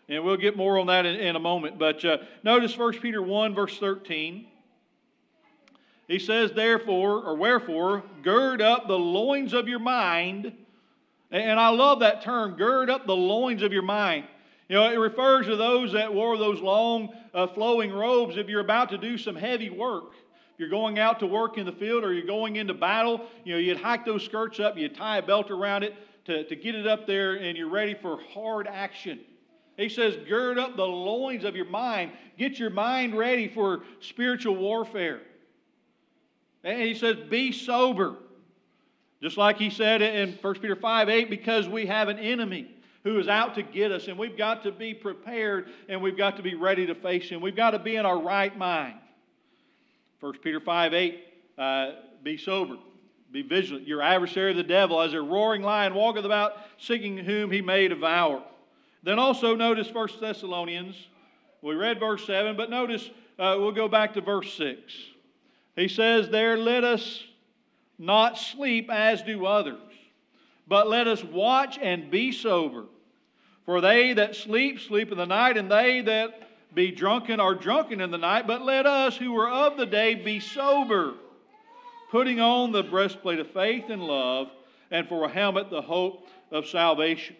And 0.08 0.24
we'll 0.24 0.36
get 0.36 0.56
more 0.56 0.78
on 0.78 0.88
that 0.88 1.06
in, 1.06 1.16
in 1.16 1.36
a 1.36 1.40
moment. 1.40 1.78
But 1.78 2.04
uh, 2.04 2.18
notice 2.42 2.76
1 2.76 2.98
Peter 2.98 3.22
1, 3.22 3.54
verse 3.54 3.78
13. 3.78 4.46
He 6.08 6.18
says, 6.18 6.50
Therefore, 6.52 7.22
or 7.24 7.36
wherefore, 7.36 8.02
gird 8.22 8.60
up 8.60 8.88
the 8.88 8.98
loins 8.98 9.54
of 9.54 9.68
your 9.68 9.78
mind. 9.78 10.52
And 11.30 11.60
I 11.60 11.68
love 11.68 12.00
that 12.00 12.22
term, 12.22 12.56
gird 12.56 12.90
up 12.90 13.06
the 13.06 13.16
loins 13.16 13.62
of 13.62 13.72
your 13.72 13.82
mind. 13.82 14.24
You 14.68 14.76
know, 14.76 14.90
it 14.90 14.96
refers 14.96 15.46
to 15.46 15.56
those 15.56 15.92
that 15.92 16.12
wore 16.12 16.36
those 16.36 16.60
long 16.60 17.10
uh, 17.34 17.46
flowing 17.48 17.92
robes 17.92 18.36
if 18.36 18.48
you're 18.48 18.60
about 18.60 18.90
to 18.90 18.98
do 18.98 19.16
some 19.16 19.36
heavy 19.36 19.70
work. 19.70 20.12
If 20.54 20.58
you're 20.58 20.68
going 20.68 20.98
out 20.98 21.20
to 21.20 21.26
work 21.26 21.58
in 21.58 21.66
the 21.66 21.72
field 21.72 22.04
or 22.04 22.12
you're 22.12 22.26
going 22.26 22.56
into 22.56 22.74
battle, 22.74 23.26
you 23.44 23.52
know, 23.52 23.58
you'd 23.58 23.78
hike 23.78 24.04
those 24.04 24.24
skirts 24.24 24.60
up, 24.60 24.76
you'd 24.76 24.94
tie 24.94 25.18
a 25.18 25.22
belt 25.22 25.50
around 25.50 25.84
it 25.84 25.94
to, 26.26 26.44
to 26.44 26.56
get 26.56 26.74
it 26.74 26.86
up 26.86 27.06
there, 27.06 27.34
and 27.34 27.56
you're 27.56 27.70
ready 27.70 27.94
for 27.94 28.20
hard 28.32 28.66
action. 28.66 29.20
He 29.76 29.88
says, 29.88 30.16
gird 30.28 30.58
up 30.58 30.76
the 30.76 30.86
loins 30.86 31.44
of 31.44 31.56
your 31.56 31.64
mind. 31.64 32.12
Get 32.36 32.58
your 32.58 32.70
mind 32.70 33.16
ready 33.16 33.48
for 33.48 33.82
spiritual 34.00 34.56
warfare. 34.56 35.20
And 36.62 36.82
he 36.82 36.94
says, 36.94 37.16
be 37.30 37.50
sober. 37.50 38.16
Just 39.22 39.36
like 39.36 39.58
he 39.58 39.68
said 39.68 40.00
in 40.00 40.38
1 40.40 40.54
Peter 40.54 40.76
5 40.76 41.08
8, 41.08 41.30
because 41.30 41.68
we 41.68 41.86
have 41.86 42.08
an 42.08 42.18
enemy 42.18 42.70
who 43.04 43.18
is 43.18 43.28
out 43.28 43.54
to 43.54 43.62
get 43.62 43.92
us, 43.92 44.08
and 44.08 44.18
we've 44.18 44.36
got 44.36 44.62
to 44.62 44.72
be 44.72 44.94
prepared 44.94 45.70
and 45.88 46.02
we've 46.02 46.16
got 46.16 46.36
to 46.36 46.42
be 46.42 46.54
ready 46.54 46.86
to 46.86 46.94
face 46.94 47.28
him. 47.28 47.40
We've 47.40 47.56
got 47.56 47.70
to 47.70 47.78
be 47.78 47.96
in 47.96 48.06
our 48.06 48.20
right 48.20 48.56
mind. 48.56 48.96
1 50.20 50.38
Peter 50.38 50.60
5 50.60 50.94
8, 50.94 51.24
uh, 51.58 51.90
be 52.22 52.36
sober, 52.36 52.76
be 53.32 53.42
vigilant. 53.42 53.86
Your 53.86 54.02
adversary, 54.02 54.52
the 54.52 54.62
devil, 54.62 55.00
as 55.00 55.14
a 55.14 55.20
roaring 55.20 55.62
lion, 55.62 55.94
walketh 55.94 56.24
about, 56.24 56.56
seeking 56.78 57.16
whom 57.16 57.50
he 57.50 57.62
may 57.62 57.88
devour. 57.88 58.42
Then 59.02 59.18
also 59.18 59.54
notice 59.54 59.90
1 59.90 60.08
Thessalonians. 60.20 60.94
We 61.62 61.74
read 61.74 62.00
verse 62.00 62.26
7, 62.26 62.56
but 62.56 62.70
notice 62.70 63.08
uh, 63.38 63.56
we'll 63.58 63.72
go 63.72 63.88
back 63.88 64.14
to 64.14 64.20
verse 64.20 64.52
6. 64.54 64.78
He 65.76 65.88
says 65.88 66.28
there, 66.28 66.58
Let 66.58 66.84
us 66.84 67.22
not 68.00 68.38
sleep 68.38 68.90
as 68.90 69.22
do 69.22 69.44
others, 69.44 69.78
but 70.66 70.88
let 70.88 71.06
us 71.06 71.22
watch 71.22 71.78
and 71.80 72.10
be 72.10 72.32
sober. 72.32 72.86
For 73.66 73.82
they 73.82 74.14
that 74.14 74.34
sleep, 74.34 74.80
sleep 74.80 75.12
in 75.12 75.18
the 75.18 75.26
night, 75.26 75.58
and 75.58 75.70
they 75.70 76.00
that 76.00 76.48
be 76.74 76.90
drunken 76.90 77.40
are 77.40 77.54
drunken 77.54 78.00
in 78.00 78.10
the 78.10 78.18
night. 78.18 78.46
But 78.46 78.62
let 78.62 78.86
us 78.86 79.16
who 79.18 79.36
are 79.36 79.50
of 79.50 79.76
the 79.76 79.84
day 79.84 80.14
be 80.14 80.40
sober, 80.40 81.12
putting 82.10 82.40
on 82.40 82.72
the 82.72 82.82
breastplate 82.82 83.38
of 83.38 83.50
faith 83.50 83.90
and 83.90 84.02
love, 84.02 84.48
and 84.90 85.06
for 85.06 85.24
a 85.24 85.28
helmet 85.28 85.68
the 85.68 85.82
hope 85.82 86.26
of 86.50 86.66
salvation. 86.66 87.36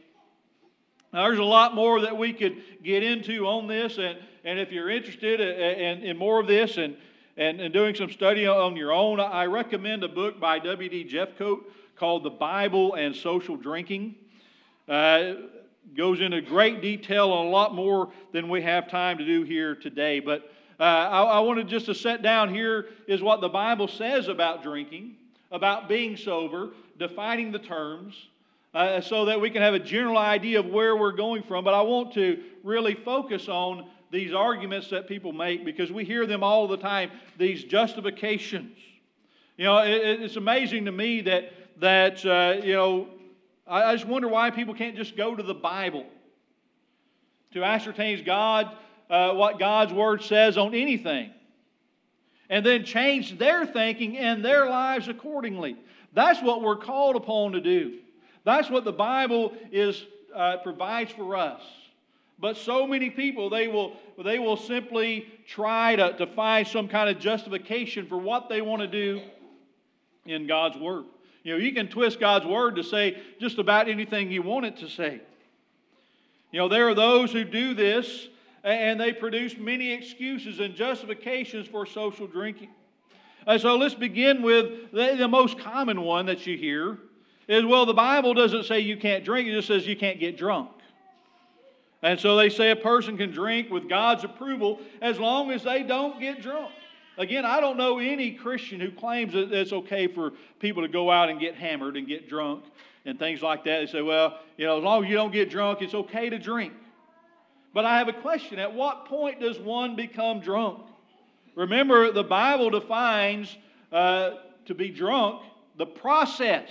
Now, 1.10 1.26
there's 1.26 1.38
a 1.38 1.44
lot 1.44 1.74
more 1.74 2.02
that 2.02 2.16
we 2.16 2.34
could 2.34 2.62
get 2.84 3.02
into 3.02 3.46
on 3.46 3.66
this, 3.66 3.96
and, 3.96 4.18
and 4.44 4.58
if 4.58 4.70
you're 4.70 4.90
interested 4.90 5.40
uh, 5.40 5.44
uh, 5.44 5.46
in, 5.46 6.02
in 6.02 6.16
more 6.18 6.38
of 6.38 6.46
this 6.46 6.76
and, 6.76 6.96
and, 7.40 7.58
and 7.58 7.72
doing 7.72 7.94
some 7.94 8.10
study 8.10 8.46
on 8.46 8.76
your 8.76 8.92
own, 8.92 9.18
I 9.18 9.46
recommend 9.46 10.04
a 10.04 10.08
book 10.08 10.38
by 10.38 10.58
W.D. 10.58 11.08
Jeffcoat 11.10 11.60
called 11.96 12.22
The 12.22 12.30
Bible 12.30 12.94
and 12.94 13.16
Social 13.16 13.56
Drinking. 13.56 14.14
Uh, 14.86 15.32
goes 15.96 16.20
into 16.20 16.42
great 16.42 16.82
detail 16.82 17.30
on 17.30 17.46
a 17.46 17.48
lot 17.48 17.74
more 17.74 18.12
than 18.32 18.50
we 18.50 18.60
have 18.60 18.90
time 18.90 19.16
to 19.16 19.24
do 19.24 19.42
here 19.42 19.74
today. 19.74 20.20
But 20.20 20.52
uh, 20.78 20.82
I, 20.82 21.22
I 21.22 21.40
wanted 21.40 21.66
just 21.66 21.86
to 21.86 21.94
set 21.94 22.20
down 22.20 22.52
here 22.52 22.88
is 23.06 23.22
what 23.22 23.40
the 23.40 23.48
Bible 23.48 23.88
says 23.88 24.28
about 24.28 24.62
drinking, 24.62 25.14
about 25.50 25.88
being 25.88 26.18
sober, 26.18 26.72
defining 26.98 27.52
the 27.52 27.58
terms, 27.58 28.14
uh, 28.74 29.00
so 29.00 29.24
that 29.24 29.40
we 29.40 29.48
can 29.48 29.62
have 29.62 29.72
a 29.72 29.78
general 29.78 30.18
idea 30.18 30.60
of 30.60 30.66
where 30.66 30.94
we're 30.94 31.12
going 31.12 31.42
from. 31.44 31.64
But 31.64 31.72
I 31.72 31.80
want 31.80 32.12
to 32.14 32.42
really 32.62 32.96
focus 32.96 33.48
on 33.48 33.88
these 34.10 34.34
arguments 34.34 34.90
that 34.90 35.06
people 35.06 35.32
make 35.32 35.64
because 35.64 35.92
we 35.92 36.04
hear 36.04 36.26
them 36.26 36.42
all 36.42 36.66
the 36.66 36.76
time, 36.76 37.10
these 37.38 37.64
justifications. 37.64 38.76
You 39.56 39.64
know, 39.64 39.78
it, 39.78 40.22
it's 40.22 40.36
amazing 40.36 40.86
to 40.86 40.92
me 40.92 41.20
that, 41.22 41.52
that 41.80 42.24
uh, 42.24 42.60
you 42.64 42.74
know, 42.74 43.08
I, 43.66 43.84
I 43.84 43.94
just 43.94 44.06
wonder 44.06 44.28
why 44.28 44.50
people 44.50 44.74
can't 44.74 44.96
just 44.96 45.16
go 45.16 45.34
to 45.34 45.42
the 45.42 45.54
Bible 45.54 46.06
to 47.52 47.64
ascertain 47.64 48.24
God, 48.24 48.70
uh, 49.08 49.34
what 49.34 49.58
God's 49.58 49.92
Word 49.92 50.22
says 50.22 50.56
on 50.56 50.74
anything, 50.74 51.30
and 52.48 52.64
then 52.66 52.84
change 52.84 53.38
their 53.38 53.66
thinking 53.66 54.16
and 54.18 54.44
their 54.44 54.68
lives 54.68 55.08
accordingly. 55.08 55.76
That's 56.12 56.42
what 56.42 56.62
we're 56.62 56.76
called 56.76 57.16
upon 57.16 57.52
to 57.52 57.60
do. 57.60 57.98
That's 58.44 58.70
what 58.70 58.84
the 58.84 58.92
Bible 58.92 59.52
is 59.70 60.04
uh, 60.34 60.56
provides 60.58 61.12
for 61.12 61.36
us. 61.36 61.60
But 62.40 62.56
so 62.56 62.86
many 62.86 63.10
people, 63.10 63.50
they 63.50 63.68
will, 63.68 63.96
they 64.24 64.38
will 64.38 64.56
simply 64.56 65.26
try 65.46 65.96
to, 65.96 66.16
to 66.16 66.26
find 66.26 66.66
some 66.66 66.88
kind 66.88 67.10
of 67.10 67.18
justification 67.18 68.06
for 68.06 68.16
what 68.16 68.48
they 68.48 68.62
want 68.62 68.80
to 68.80 68.88
do 68.88 69.20
in 70.24 70.46
God's 70.46 70.78
Word. 70.78 71.04
You 71.42 71.54
know, 71.54 71.58
you 71.58 71.72
can 71.72 71.88
twist 71.88 72.20
God's 72.20 72.44
word 72.44 72.76
to 72.76 72.82
say 72.82 73.20
just 73.40 73.58
about 73.58 73.88
anything 73.88 74.30
you 74.30 74.42
want 74.42 74.66
it 74.66 74.76
to 74.78 74.88
say. 74.88 75.20
You 76.52 76.58
know, 76.58 76.68
there 76.68 76.88
are 76.88 76.94
those 76.94 77.32
who 77.32 77.44
do 77.44 77.74
this 77.74 78.28
and 78.62 79.00
they 79.00 79.12
produce 79.12 79.56
many 79.56 79.92
excuses 79.92 80.60
and 80.60 80.74
justifications 80.74 81.66
for 81.66 81.86
social 81.86 82.26
drinking. 82.26 82.68
And 83.46 83.60
so 83.60 83.76
let's 83.76 83.94
begin 83.94 84.42
with 84.42 84.92
the, 84.92 85.16
the 85.16 85.28
most 85.28 85.58
common 85.58 86.02
one 86.02 86.26
that 86.26 86.46
you 86.46 86.58
hear 86.58 86.98
is 87.48 87.64
well, 87.64 87.86
the 87.86 87.94
Bible 87.94 88.34
doesn't 88.34 88.64
say 88.64 88.80
you 88.80 88.98
can't 88.98 89.24
drink, 89.24 89.48
it 89.48 89.52
just 89.52 89.68
says 89.68 89.86
you 89.86 89.96
can't 89.96 90.20
get 90.20 90.36
drunk. 90.36 90.70
And 92.02 92.18
so 92.18 92.36
they 92.36 92.48
say 92.48 92.70
a 92.70 92.76
person 92.76 93.16
can 93.16 93.30
drink 93.30 93.70
with 93.70 93.88
God's 93.88 94.24
approval 94.24 94.80
as 95.02 95.18
long 95.18 95.50
as 95.50 95.64
they 95.64 95.82
don't 95.82 96.18
get 96.18 96.40
drunk. 96.40 96.72
Again, 97.18 97.44
I 97.44 97.60
don't 97.60 97.76
know 97.76 97.98
any 97.98 98.32
Christian 98.32 98.80
who 98.80 98.90
claims 98.90 99.34
that 99.34 99.52
it's 99.52 99.72
okay 99.72 100.06
for 100.06 100.32
people 100.58 100.82
to 100.82 100.88
go 100.88 101.10
out 101.10 101.28
and 101.28 101.38
get 101.38 101.54
hammered 101.54 101.96
and 101.96 102.06
get 102.06 102.28
drunk 102.28 102.64
and 103.04 103.18
things 103.18 103.42
like 103.42 103.64
that. 103.64 103.80
They 103.80 103.86
say, 103.86 104.02
well, 104.02 104.38
you 104.56 104.64
know, 104.64 104.78
as 104.78 104.84
long 104.84 105.04
as 105.04 105.10
you 105.10 105.16
don't 105.16 105.32
get 105.32 105.50
drunk, 105.50 105.82
it's 105.82 105.92
okay 105.92 106.30
to 106.30 106.38
drink. 106.38 106.72
But 107.74 107.84
I 107.84 107.98
have 107.98 108.08
a 108.08 108.14
question. 108.14 108.58
At 108.58 108.74
what 108.74 109.04
point 109.04 109.40
does 109.40 109.58
one 109.58 109.96
become 109.96 110.40
drunk? 110.40 110.86
Remember, 111.54 112.10
the 112.10 112.24
Bible 112.24 112.70
defines 112.70 113.54
uh, 113.92 114.30
to 114.64 114.74
be 114.74 114.88
drunk 114.88 115.42
the 115.76 115.86
process 115.86 116.70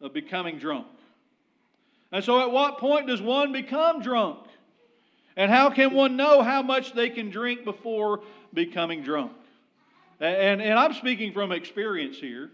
of 0.00 0.12
becoming 0.12 0.58
drunk. 0.58 0.86
And 2.10 2.24
so, 2.24 2.40
at 2.40 2.50
what 2.50 2.78
point 2.78 3.06
does 3.06 3.20
one 3.20 3.52
become 3.52 4.00
drunk? 4.00 4.38
And 5.36 5.50
how 5.50 5.70
can 5.70 5.94
one 5.94 6.16
know 6.16 6.42
how 6.42 6.62
much 6.62 6.94
they 6.94 7.10
can 7.10 7.30
drink 7.30 7.64
before 7.64 8.22
becoming 8.52 9.02
drunk? 9.02 9.32
And, 10.20 10.60
and 10.60 10.78
I'm 10.78 10.94
speaking 10.94 11.32
from 11.32 11.52
experience 11.52 12.16
here. 12.16 12.50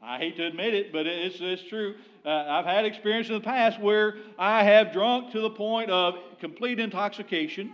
I 0.00 0.18
hate 0.18 0.36
to 0.36 0.46
admit 0.46 0.74
it, 0.74 0.92
but 0.92 1.06
it's, 1.06 1.38
it's 1.40 1.62
true. 1.62 1.94
Uh, 2.24 2.28
I've 2.30 2.66
had 2.66 2.84
experience 2.84 3.28
in 3.28 3.34
the 3.34 3.40
past 3.40 3.80
where 3.80 4.16
I 4.38 4.62
have 4.62 4.92
drunk 4.92 5.32
to 5.32 5.40
the 5.40 5.50
point 5.50 5.90
of 5.90 6.16
complete 6.40 6.78
intoxication. 6.78 7.72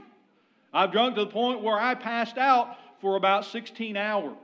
I've 0.73 0.93
drunk 0.93 1.17
to 1.17 1.25
the 1.25 1.31
point 1.31 1.61
where 1.61 1.79
I 1.79 1.95
passed 1.95 2.39
out 2.39 2.77
for 3.01 3.17
about 3.17 3.45
16 3.47 3.97
hours. 3.97 4.37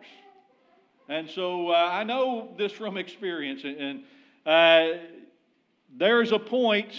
And 1.09 1.31
so 1.31 1.71
uh, 1.71 1.89
I 1.93 2.03
know 2.03 2.55
this 2.59 2.73
from 2.73 2.97
experience. 2.97 3.63
And 3.65 4.03
uh, 4.45 4.99
there's 5.97 6.33
a 6.33 6.39
point 6.39 6.93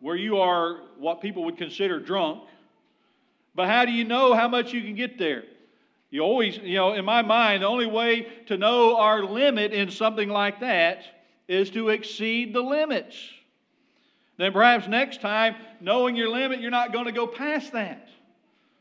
where 0.00 0.16
you 0.16 0.38
are 0.38 0.80
what 0.98 1.20
people 1.20 1.44
would 1.44 1.56
consider 1.56 2.00
drunk. 2.00 2.42
But 3.54 3.68
how 3.68 3.84
do 3.84 3.92
you 3.92 4.04
know 4.04 4.34
how 4.34 4.48
much 4.48 4.72
you 4.72 4.82
can 4.82 4.94
get 4.94 5.18
there? 5.18 5.44
You 6.10 6.20
always, 6.20 6.58
you 6.58 6.76
know, 6.76 6.92
in 6.92 7.04
my 7.04 7.22
mind, 7.22 7.62
the 7.62 7.66
only 7.66 7.86
way 7.86 8.26
to 8.46 8.56
know 8.56 8.96
our 8.98 9.24
limit 9.24 9.72
in 9.72 9.90
something 9.90 10.28
like 10.28 10.60
that 10.60 11.02
is 11.48 11.70
to 11.70 11.88
exceed 11.88 12.52
the 12.52 12.60
limits. 12.60 13.16
Then 14.36 14.52
perhaps 14.52 14.88
next 14.88 15.20
time, 15.20 15.54
knowing 15.80 16.16
your 16.16 16.28
limit, 16.28 16.60
you're 16.60 16.70
not 16.70 16.92
going 16.92 17.06
to 17.06 17.12
go 17.12 17.26
past 17.26 17.72
that. 17.72 18.08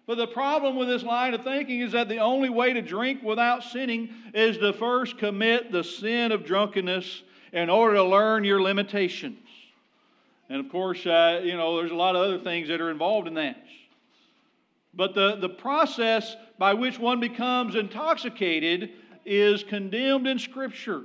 But 0.05 0.17
the 0.17 0.27
problem 0.27 0.75
with 0.75 0.87
this 0.87 1.03
line 1.03 1.33
of 1.33 1.43
thinking 1.43 1.79
is 1.79 1.93
that 1.93 2.09
the 2.09 2.17
only 2.17 2.49
way 2.49 2.73
to 2.73 2.81
drink 2.81 3.23
without 3.23 3.63
sinning 3.63 4.09
is 4.33 4.57
to 4.57 4.73
first 4.73 5.17
commit 5.17 5.71
the 5.71 5.83
sin 5.83 6.31
of 6.31 6.45
drunkenness 6.45 7.23
in 7.53 7.69
order 7.69 7.95
to 7.95 8.03
learn 8.03 8.43
your 8.43 8.61
limitations. 8.61 9.37
And 10.49 10.59
of 10.59 10.71
course, 10.71 11.05
uh, 11.05 11.41
you 11.43 11.55
know, 11.55 11.77
there's 11.77 11.91
a 11.91 11.95
lot 11.95 12.15
of 12.15 12.23
other 12.23 12.39
things 12.39 12.67
that 12.67 12.81
are 12.81 12.89
involved 12.89 13.27
in 13.27 13.35
that. 13.35 13.63
But 14.93 15.15
the, 15.15 15.37
the 15.37 15.49
process 15.49 16.35
by 16.57 16.73
which 16.73 16.99
one 16.99 17.19
becomes 17.19 17.75
intoxicated 17.75 18.91
is 19.25 19.63
condemned 19.63 20.27
in 20.27 20.37
Scripture. 20.37 21.03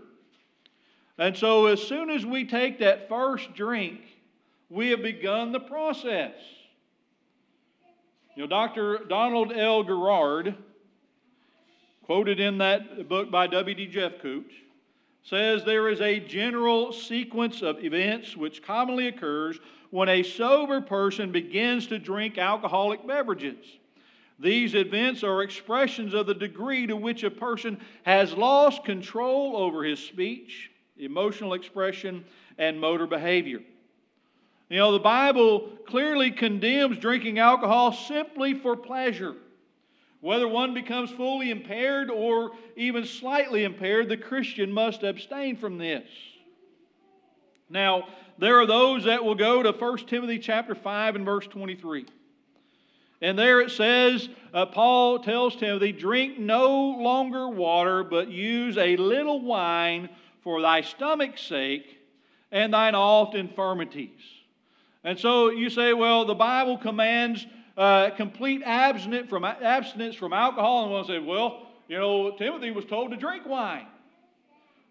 And 1.18 1.36
so, 1.36 1.66
as 1.66 1.82
soon 1.82 2.10
as 2.10 2.24
we 2.24 2.44
take 2.44 2.78
that 2.78 3.08
first 3.08 3.54
drink, 3.54 4.00
we 4.70 4.90
have 4.90 5.02
begun 5.02 5.52
the 5.52 5.60
process. 5.60 6.34
You 8.36 8.44
know, 8.44 8.46
Dr. 8.46 9.00
Donald 9.08 9.52
L. 9.52 9.82
Gerard, 9.82 10.54
quoted 12.04 12.38
in 12.38 12.58
that 12.58 13.08
book 13.08 13.30
by 13.30 13.48
W.D. 13.48 13.88
Jeffcoat, 13.88 14.44
says 15.28 15.62
there 15.64 15.88
is 15.88 16.00
a 16.00 16.20
general 16.20 16.92
sequence 16.92 17.60
of 17.60 17.84
events 17.84 18.34
which 18.36 18.62
commonly 18.62 19.08
occurs 19.08 19.58
when 19.90 20.08
a 20.08 20.22
sober 20.22 20.80
person 20.80 21.30
begins 21.30 21.86
to 21.86 21.98
drink 21.98 22.38
alcoholic 22.38 23.06
beverages. 23.06 23.64
These 24.38 24.74
events 24.74 25.24
are 25.24 25.42
expressions 25.42 26.14
of 26.14 26.26
the 26.26 26.34
degree 26.34 26.86
to 26.86 26.96
which 26.96 27.24
a 27.24 27.30
person 27.30 27.78
has 28.04 28.32
lost 28.32 28.84
control 28.84 29.56
over 29.56 29.84
his 29.84 29.98
speech, 29.98 30.70
emotional 30.96 31.54
expression, 31.54 32.24
and 32.56 32.80
motor 32.80 33.06
behavior. 33.06 33.60
You 34.70 34.78
know, 34.78 34.92
the 34.92 34.98
Bible 34.98 35.70
clearly 35.86 36.30
condemns 36.30 36.98
drinking 36.98 37.38
alcohol 37.38 37.92
simply 37.92 38.54
for 38.54 38.76
pleasure. 38.76 39.34
Whether 40.20 40.48
one 40.48 40.74
becomes 40.74 41.10
fully 41.10 41.50
impaired 41.50 42.10
or 42.10 42.52
even 42.76 43.04
slightly 43.04 43.64
impaired, 43.64 44.08
the 44.08 44.16
Christian 44.16 44.72
must 44.72 45.02
abstain 45.02 45.56
from 45.56 45.78
this. 45.78 46.08
Now, 47.70 48.08
there 48.38 48.60
are 48.60 48.66
those 48.66 49.04
that 49.04 49.24
will 49.24 49.34
go 49.34 49.62
to 49.62 49.72
1 49.72 49.98
Timothy 50.06 50.38
chapter 50.38 50.74
5 50.74 51.16
and 51.16 51.24
verse 51.24 51.46
23. 51.46 52.06
And 53.20 53.38
there 53.38 53.60
it 53.60 53.70
says, 53.70 54.28
uh, 54.54 54.66
Paul 54.66 55.20
tells 55.20 55.56
Timothy, 55.56 55.92
drink 55.92 56.38
no 56.38 56.96
longer 56.98 57.48
water, 57.48 58.04
but 58.04 58.28
use 58.28 58.76
a 58.78 58.96
little 58.96 59.40
wine 59.40 60.08
for 60.42 60.60
thy 60.62 60.82
stomach's 60.82 61.42
sake 61.42 61.98
and 62.52 62.72
thine 62.72 62.94
oft 62.94 63.34
infirmities. 63.34 64.20
And 65.02 65.18
so 65.18 65.50
you 65.50 65.68
say, 65.68 65.92
well, 65.92 66.24
the 66.24 66.34
Bible 66.34 66.78
commands 66.78 67.46
uh, 67.78 68.10
complete 68.10 68.62
abstinence 68.64 69.30
from, 69.30 69.44
abstinence 69.44 70.16
from 70.16 70.32
alcohol. 70.32 70.82
And 70.84 70.92
one 70.92 71.06
say, 71.06 71.20
well, 71.20 71.62
you 71.86 71.96
know, 71.96 72.32
Timothy 72.36 72.72
was 72.72 72.84
told 72.84 73.12
to 73.12 73.16
drink 73.16 73.46
wine. 73.46 73.86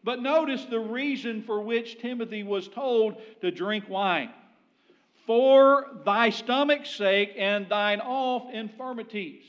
But 0.05 0.21
notice 0.21 0.63
the 0.65 0.79
reason 0.79 1.43
for 1.43 1.59
which 1.59 1.99
Timothy 1.99 2.43
was 2.43 2.69
told 2.69 3.17
to 3.41 3.51
drink 3.51 3.89
wine. 3.89 4.29
For 5.25 5.87
thy 6.05 6.29
stomach's 6.29 6.89
sake 6.89 7.33
and 7.37 7.67
thine 7.67 7.99
oft 7.99 8.53
infirmities. 8.53 9.43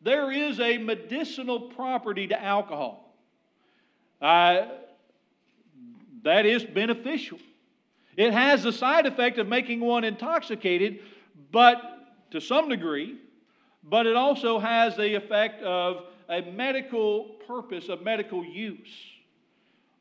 there 0.00 0.30
is 0.30 0.60
a 0.60 0.78
medicinal 0.78 1.60
property 1.60 2.28
to 2.28 2.40
alcohol. 2.40 3.12
Uh, 4.22 4.68
that 6.22 6.46
is 6.46 6.62
beneficial. 6.62 7.38
It 8.16 8.32
has 8.32 8.62
the 8.62 8.72
side 8.72 9.06
effect 9.06 9.38
of 9.38 9.48
making 9.48 9.80
one 9.80 10.04
intoxicated, 10.04 11.00
but 11.50 11.99
to 12.30 12.40
some 12.40 12.68
degree, 12.68 13.18
but 13.84 14.06
it 14.06 14.16
also 14.16 14.58
has 14.58 14.96
the 14.96 15.14
effect 15.14 15.62
of 15.62 16.04
a 16.28 16.42
medical 16.42 17.36
purpose, 17.46 17.88
of 17.88 18.02
medical 18.02 18.44
use. 18.44 18.88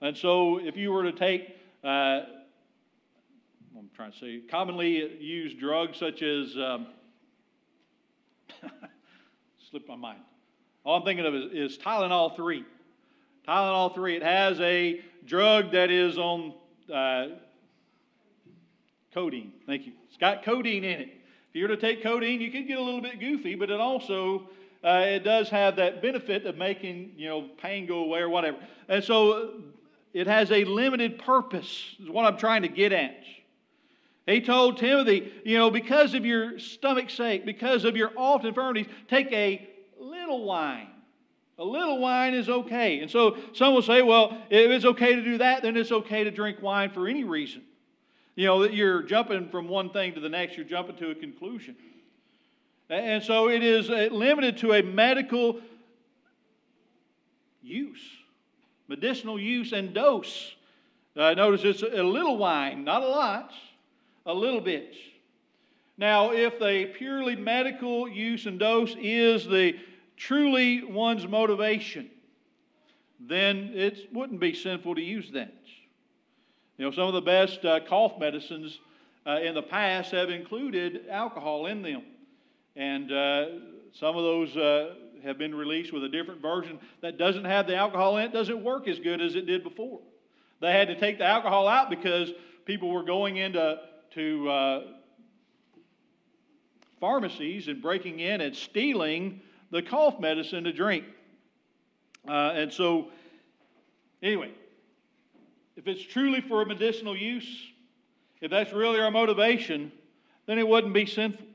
And 0.01 0.15
so, 0.15 0.59
if 0.59 0.77
you 0.77 0.91
were 0.91 1.03
to 1.03 1.11
take, 1.11 1.57
uh, 1.83 2.21
I'm 3.77 3.89
trying 3.95 4.11
to 4.11 4.17
say, 4.17 4.41
commonly 4.49 5.17
used 5.19 5.59
drugs 5.59 5.97
such 5.97 6.21
as, 6.21 6.55
um, 6.57 6.87
slipped 9.69 9.87
my 9.87 9.95
mind. 9.95 10.19
All 10.85 10.97
I'm 10.97 11.03
thinking 11.03 11.25
of 11.25 11.35
is, 11.35 11.73
is 11.73 11.77
Tylenol 11.77 12.35
3. 12.35 12.63
Tylenol 13.47 13.93
3, 13.93 14.15
it 14.17 14.23
has 14.23 14.59
a 14.59 15.01
drug 15.25 15.71
that 15.71 15.91
is 15.91 16.17
on 16.17 16.53
uh, 16.93 17.27
codeine. 19.13 19.51
Thank 19.65 19.85
you. 19.85 19.93
It's 20.07 20.17
got 20.17 20.43
codeine 20.43 20.83
in 20.83 21.01
it. 21.01 21.18
You 21.59 21.67
were 21.67 21.75
to 21.75 21.81
take 21.81 22.01
codeine, 22.01 22.39
you 22.39 22.51
could 22.51 22.67
get 22.69 22.77
a 22.77 22.81
little 22.81 23.01
bit 23.01 23.19
goofy, 23.19 23.55
but 23.55 23.69
it 23.69 23.81
also 23.81 24.49
uh, 24.81 25.03
it 25.05 25.25
does 25.25 25.49
have 25.49 25.75
that 25.75 26.01
benefit 26.01 26.45
of 26.45 26.55
making 26.55 27.11
you 27.17 27.27
know 27.27 27.49
pain 27.61 27.85
go 27.85 27.97
away 27.97 28.21
or 28.21 28.29
whatever. 28.29 28.59
And 28.87 29.03
so 29.03 29.55
it 30.13 30.25
has 30.25 30.53
a 30.53 30.63
limited 30.63 31.19
purpose. 31.19 31.97
Is 32.01 32.09
what 32.09 32.23
I'm 32.23 32.37
trying 32.37 32.61
to 32.61 32.69
get 32.69 32.93
at. 32.93 33.25
He 34.25 34.39
told 34.39 34.77
Timothy, 34.77 35.33
you 35.43 35.57
know, 35.57 35.69
because 35.69 36.13
of 36.13 36.25
your 36.25 36.59
stomach's 36.59 37.15
sake, 37.15 37.45
because 37.45 37.83
of 37.83 37.97
your 37.97 38.17
alt 38.17 38.45
infirmities, 38.45 38.87
take 39.09 39.29
a 39.33 39.67
little 39.99 40.45
wine. 40.45 40.87
A 41.57 41.63
little 41.65 41.99
wine 41.99 42.35
is 42.35 42.47
okay. 42.47 43.01
And 43.01 43.11
so 43.11 43.35
some 43.51 43.73
will 43.73 43.81
say, 43.81 44.01
well, 44.01 44.37
if 44.49 44.71
it's 44.71 44.85
okay 44.85 45.13
to 45.13 45.21
do 45.21 45.39
that, 45.39 45.63
then 45.63 45.75
it's 45.75 45.91
okay 45.91 46.23
to 46.23 46.31
drink 46.31 46.61
wine 46.61 46.91
for 46.91 47.09
any 47.09 47.25
reason. 47.25 47.63
You 48.39 48.45
know, 48.45 48.61
that 48.61 48.73
you're 48.73 49.03
jumping 49.03 49.49
from 49.49 49.67
one 49.67 49.89
thing 49.89 50.13
to 50.13 50.21
the 50.21 50.29
next, 50.29 50.55
you're 50.55 50.65
jumping 50.65 50.95
to 50.95 51.09
a 51.09 51.15
conclusion. 51.15 51.75
And 52.89 53.21
so 53.21 53.49
it 53.49 53.61
is 53.61 53.89
limited 53.89 54.59
to 54.59 54.71
a 54.71 54.81
medical 54.81 55.59
use, 57.61 57.99
medicinal 58.87 59.37
use 59.37 59.73
and 59.73 59.93
dose. 59.93 60.53
Uh, 61.17 61.33
notice 61.33 61.65
it's 61.65 61.81
a 61.81 62.01
little 62.01 62.37
wine, 62.37 62.85
not 62.85 63.03
a 63.03 63.07
lot, 63.09 63.51
a 64.25 64.33
little 64.33 64.61
bit. 64.61 64.95
Now, 65.97 66.31
if 66.31 66.59
the 66.59 66.93
purely 66.97 67.35
medical 67.35 68.07
use 68.07 68.45
and 68.45 68.57
dose 68.57 68.95
is 69.01 69.47
the 69.47 69.75
truly 70.15 70.85
one's 70.85 71.27
motivation, 71.27 72.09
then 73.19 73.71
it 73.73 74.07
wouldn't 74.13 74.39
be 74.39 74.53
sinful 74.53 74.95
to 74.95 75.01
use 75.01 75.29
that. 75.31 75.58
You 76.79 76.85
know, 76.85 76.91
some 76.91 77.09
of 77.09 77.13
the 77.13 77.21
best 77.21 77.65
uh, 77.65 77.81
cough 77.81 78.13
medicines 78.17 78.79
uh, 79.27 79.41
in 79.43 79.53
the 79.53 79.61
past 79.61 80.13
have 80.13 80.29
included 80.29 81.09
alcohol 81.09 81.65
in 81.65 81.81
them. 81.81 82.03
And 82.77 83.11
uh, 83.11 83.45
some 83.91 84.15
of 84.15 84.23
those 84.23 84.55
uh, 84.55 84.95
have 85.21 85.37
been 85.37 85.53
released 85.53 85.91
with 85.91 86.05
a 86.05 86.07
different 86.07 86.41
version 86.41 86.79
that 87.01 87.17
doesn't 87.17 87.43
have 87.43 87.67
the 87.67 87.75
alcohol 87.75 88.15
in 88.15 88.27
it, 88.27 88.31
doesn't 88.31 88.63
work 88.63 88.87
as 88.87 88.97
good 88.97 89.19
as 89.19 89.35
it 89.35 89.45
did 89.45 89.61
before. 89.61 89.99
They 90.61 90.71
had 90.71 90.87
to 90.87 90.97
take 90.97 91.17
the 91.17 91.25
alcohol 91.25 91.67
out 91.67 91.89
because 91.89 92.31
people 92.63 92.91
were 92.91 93.03
going 93.03 93.35
into 93.35 93.81
to, 94.11 94.49
uh, 94.49 94.83
pharmacies 97.01 97.67
and 97.67 97.81
breaking 97.81 98.21
in 98.21 98.39
and 98.39 98.55
stealing 98.55 99.41
the 99.69 99.81
cough 99.81 100.17
medicine 100.17 100.63
to 100.63 100.71
drink. 100.71 101.03
Uh, 102.25 102.53
and 102.55 102.71
so, 102.71 103.09
anyway, 104.23 104.53
if 105.79 105.87
it's 105.87 106.03
truly 106.03 106.41
for 106.41 106.61
a 106.61 106.65
medicinal 106.65 107.15
use, 107.15 107.47
if 108.41 108.51
that's 108.51 108.73
really 108.73 108.99
our 108.99 109.09
motivation, 109.09 109.93
then 110.45 110.59
it 110.59 110.67
wouldn't 110.67 110.93
be 110.93 111.05
sinful. 111.05 111.45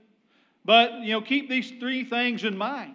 But, 0.64 1.02
you 1.02 1.12
know, 1.12 1.20
keep 1.20 1.50
these 1.50 1.70
three 1.78 2.04
things 2.04 2.42
in 2.42 2.56
mind. 2.56 2.94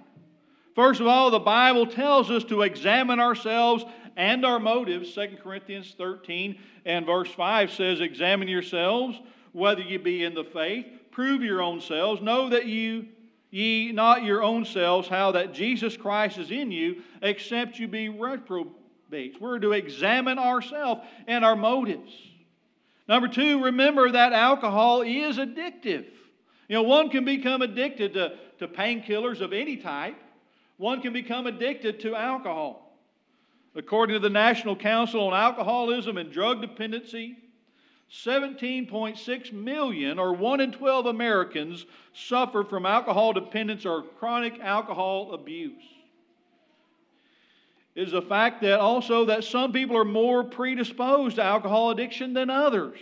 First 0.74 1.02
of 1.02 1.06
all, 1.06 1.30
the 1.30 1.38
Bible 1.38 1.86
tells 1.86 2.32
us 2.32 2.44
to 2.46 2.64
examine 2.64 3.20
ourselves 3.20 3.86
and 4.18 4.44
our 4.44 4.60
motives. 4.60 5.14
2 5.14 5.38
Corinthians 5.44 5.94
13 5.96 6.58
and 6.86 7.06
verse 7.06 7.30
5 7.30 7.74
says, 7.74 8.02
Examine 8.02 8.48
yourselves 8.48 9.20
whether 9.52 9.82
you 9.82 10.00
be 10.00 10.24
in 10.24 10.34
the 10.34 10.46
faith. 10.46 10.88
Prove 11.12 11.44
your 11.44 11.62
own 11.62 11.80
selves. 11.80 12.24
Know 12.24 12.50
that 12.50 12.66
you 12.66 13.06
ye 13.52 13.92
not 13.92 14.24
your 14.24 14.42
own 14.42 14.66
selves 14.66 15.08
how 15.08 15.32
that 15.34 15.54
Jesus 15.54 15.96
Christ 15.96 16.40
is 16.40 16.50
in 16.50 16.72
you, 16.72 17.04
except 17.22 17.78
you 17.78 17.88
be 17.88 18.10
we're 19.40 19.60
to 19.60 19.72
examine 19.72 20.38
ourselves 20.38 21.02
and 21.28 21.44
our 21.44 21.56
motives. 21.56 22.12
Number 23.08 23.28
two, 23.28 23.64
remember 23.64 24.12
that 24.12 24.34
alcohol 24.34 25.02
is 25.02 25.38
addictive. 25.38 26.06
You 26.68 26.76
know, 26.76 26.84
one 26.84 27.10
can 27.10 27.26
become 27.26 27.62
addicted 27.62 28.14
to, 28.14 28.38
to 28.60 28.68
painkillers 28.68 29.42
of 29.42 29.54
any 29.54 29.78
type, 29.78 30.16
one 30.78 31.02
can 31.02 31.14
become 31.14 31.48
addicted 31.48 32.00
to 32.02 32.16
alcohol. 32.16 32.98
According 33.76 34.16
to 34.16 34.20
the 34.20 34.30
National 34.30 34.76
Council 34.76 35.28
on 35.28 35.34
Alcoholism 35.34 36.18
and 36.18 36.32
Drug 36.32 36.62
Dependency, 36.62 37.38
17.6 38.12 39.54
million, 39.54 40.18
or 40.18 40.34
1 40.34 40.60
in 40.62 40.72
12 40.72 41.06
Americans, 41.08 41.86
suffer 42.14 42.64
from 42.64 42.86
alcohol 42.86 43.34
dependence 43.34 43.86
or 43.86 44.04
chronic 44.20 44.60
alcohol 44.60 45.34
abuse 45.34 45.84
is 47.96 48.12
the 48.12 48.22
fact 48.22 48.62
that 48.62 48.80
also 48.80 49.26
that 49.26 49.44
some 49.44 49.72
people 49.72 49.98
are 49.98 50.06
more 50.06 50.44
predisposed 50.44 51.36
to 51.36 51.44
alcohol 51.44 51.92
addiction 51.92 52.34
than 52.34 52.50
others. 52.50 53.00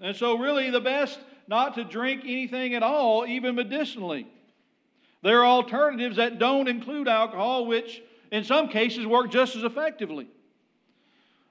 And 0.00 0.16
so 0.16 0.38
really 0.38 0.70
the 0.70 0.80
best 0.80 1.18
not 1.48 1.74
to 1.74 1.84
drink 1.84 2.22
anything 2.24 2.74
at 2.74 2.82
all, 2.82 3.24
even 3.26 3.54
medicinally. 3.54 4.26
There 5.22 5.40
are 5.40 5.46
alternatives 5.46 6.16
that 6.16 6.38
don't 6.38 6.68
include 6.68 7.08
alcohol, 7.08 7.66
which 7.66 8.02
in 8.32 8.44
some 8.44 8.68
cases 8.68 9.06
work 9.06 9.30
just 9.30 9.56
as 9.56 9.64
effectively. 9.64 10.28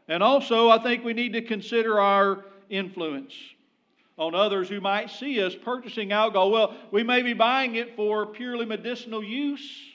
And 0.08 0.21
also, 0.21 0.69
I 0.69 0.82
think 0.84 1.04
we 1.04 1.13
need 1.13 1.34
to 1.34 1.41
consider 1.41 1.99
our 1.99 2.45
influence 2.69 3.34
on 4.17 4.36
others 4.36 4.69
who 4.69 4.80
might 4.80 5.10
see 5.10 5.41
us 5.41 5.56
purchasing 5.56 6.12
alcohol. 6.12 6.51
Well, 6.51 6.75
we 6.91 7.04
may 7.04 7.21
be 7.21 7.34
buying 7.34 7.75
it 7.75 7.95
for 7.95 8.25
purely 8.28 8.65
medicinal 8.65 9.23
use 9.23 9.94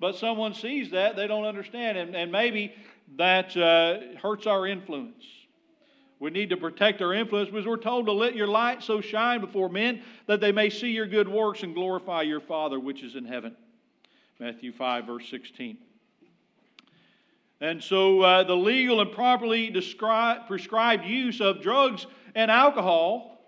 but 0.00 0.16
someone 0.16 0.54
sees 0.54 0.90
that, 0.90 1.16
they 1.16 1.26
don't 1.26 1.44
understand, 1.44 1.96
and, 1.98 2.14
and 2.14 2.32
maybe 2.32 2.74
that 3.16 3.56
uh, 3.56 4.18
hurts 4.20 4.46
our 4.46 4.66
influence. 4.66 5.24
We 6.20 6.30
need 6.30 6.50
to 6.50 6.56
protect 6.56 7.02
our 7.02 7.12
influence 7.12 7.50
because 7.50 7.66
we're 7.66 7.76
told 7.76 8.06
to 8.06 8.12
let 8.12 8.34
your 8.34 8.46
light 8.46 8.82
so 8.82 9.00
shine 9.00 9.40
before 9.40 9.68
men 9.68 10.02
that 10.26 10.40
they 10.40 10.52
may 10.52 10.70
see 10.70 10.90
your 10.90 11.06
good 11.06 11.28
works 11.28 11.62
and 11.62 11.74
glorify 11.74 12.22
your 12.22 12.40
Father 12.40 12.80
which 12.80 13.02
is 13.02 13.14
in 13.14 13.24
heaven. 13.24 13.54
Matthew 14.40 14.72
5, 14.72 15.06
verse 15.06 15.28
16. 15.28 15.78
And 17.60 17.82
so 17.82 18.20
uh, 18.20 18.42
the 18.44 18.56
legal 18.56 19.00
and 19.00 19.12
properly 19.12 19.70
described, 19.70 20.48
prescribed 20.48 21.04
use 21.04 21.40
of 21.40 21.62
drugs 21.62 22.06
and 22.34 22.50
alcohol 22.50 23.40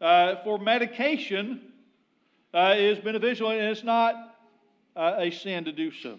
uh, 0.00 0.36
for 0.44 0.58
medication 0.58 1.60
uh, 2.54 2.74
is 2.76 2.98
beneficial, 2.98 3.50
and 3.50 3.60
it's 3.60 3.84
not 3.84 4.31
uh, 4.96 5.14
a 5.18 5.30
sin 5.30 5.64
to 5.64 5.72
do 5.72 5.90
so. 5.90 6.18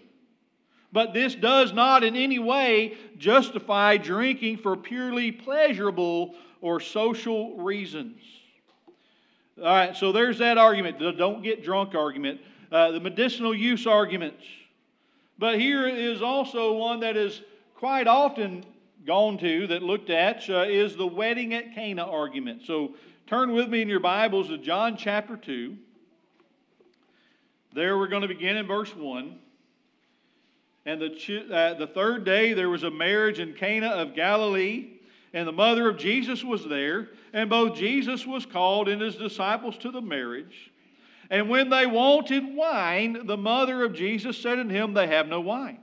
But 0.92 1.12
this 1.12 1.34
does 1.34 1.72
not 1.72 2.04
in 2.04 2.14
any 2.14 2.38
way 2.38 2.96
justify 3.18 3.96
drinking 3.96 4.58
for 4.58 4.76
purely 4.76 5.32
pleasurable 5.32 6.34
or 6.60 6.78
social 6.78 7.56
reasons. 7.56 8.20
All 9.58 9.64
right, 9.64 9.96
so 9.96 10.12
there's 10.12 10.38
that 10.38 10.56
argument, 10.58 10.98
the 10.98 11.12
don't 11.12 11.42
get 11.42 11.64
drunk 11.64 11.94
argument, 11.94 12.40
uh, 12.72 12.92
the 12.92 13.00
medicinal 13.00 13.54
use 13.54 13.86
arguments. 13.86 14.44
But 15.38 15.58
here 15.58 15.86
is 15.88 16.22
also 16.22 16.74
one 16.74 17.00
that 17.00 17.16
is 17.16 17.42
quite 17.74 18.06
often 18.06 18.64
gone 19.06 19.36
to, 19.38 19.66
that 19.66 19.82
looked 19.82 20.10
at, 20.10 20.48
uh, 20.48 20.62
is 20.62 20.96
the 20.96 21.06
wedding 21.06 21.54
at 21.54 21.74
Cana 21.74 22.04
argument. 22.04 22.62
So 22.64 22.94
turn 23.26 23.52
with 23.52 23.68
me 23.68 23.82
in 23.82 23.88
your 23.88 24.00
Bibles 24.00 24.48
to 24.48 24.58
John 24.58 24.96
chapter 24.96 25.36
2. 25.36 25.76
There 27.74 27.98
we're 27.98 28.06
going 28.06 28.22
to 28.22 28.28
begin 28.28 28.56
in 28.56 28.68
verse 28.68 28.94
1. 28.94 29.36
And 30.86 31.00
the, 31.00 31.46
uh, 31.52 31.74
the 31.74 31.88
third 31.88 32.24
day 32.24 32.52
there 32.52 32.70
was 32.70 32.84
a 32.84 32.90
marriage 32.90 33.40
in 33.40 33.54
Cana 33.54 33.88
of 33.88 34.14
Galilee, 34.14 34.90
and 35.32 35.48
the 35.48 35.52
mother 35.52 35.88
of 35.88 35.98
Jesus 35.98 36.44
was 36.44 36.64
there, 36.68 37.08
and 37.32 37.50
both 37.50 37.76
Jesus 37.76 38.24
was 38.26 38.46
called 38.46 38.88
and 38.88 39.02
his 39.02 39.16
disciples 39.16 39.76
to 39.78 39.90
the 39.90 40.00
marriage. 40.00 40.70
And 41.30 41.48
when 41.48 41.68
they 41.68 41.86
wanted 41.86 42.54
wine, 42.54 43.26
the 43.26 43.36
mother 43.36 43.82
of 43.82 43.92
Jesus 43.92 44.40
said 44.40 44.60
unto 44.60 44.72
him, 44.74 44.94
They 44.94 45.08
have 45.08 45.26
no 45.26 45.40
wine. 45.40 45.80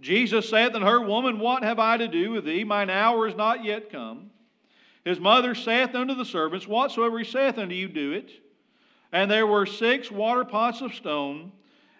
Jesus 0.00 0.48
saith 0.48 0.74
unto 0.74 0.86
her, 0.86 1.00
Woman, 1.00 1.38
what 1.38 1.62
have 1.62 1.78
I 1.78 1.96
to 1.96 2.08
do 2.08 2.32
with 2.32 2.44
thee? 2.44 2.64
Mine 2.64 2.90
hour 2.90 3.28
is 3.28 3.36
not 3.36 3.62
yet 3.62 3.92
come. 3.92 4.30
His 5.04 5.20
mother 5.20 5.54
saith 5.54 5.94
unto 5.94 6.14
the 6.14 6.24
servants, 6.24 6.66
Whatsoever 6.66 7.20
he 7.20 7.24
saith 7.24 7.58
unto 7.58 7.74
you, 7.74 7.86
do 7.86 8.12
it. 8.12 8.30
And 9.14 9.30
there 9.30 9.46
were 9.46 9.64
six 9.64 10.10
water 10.10 10.44
pots 10.44 10.80
of 10.80 10.92
stone, 10.92 11.52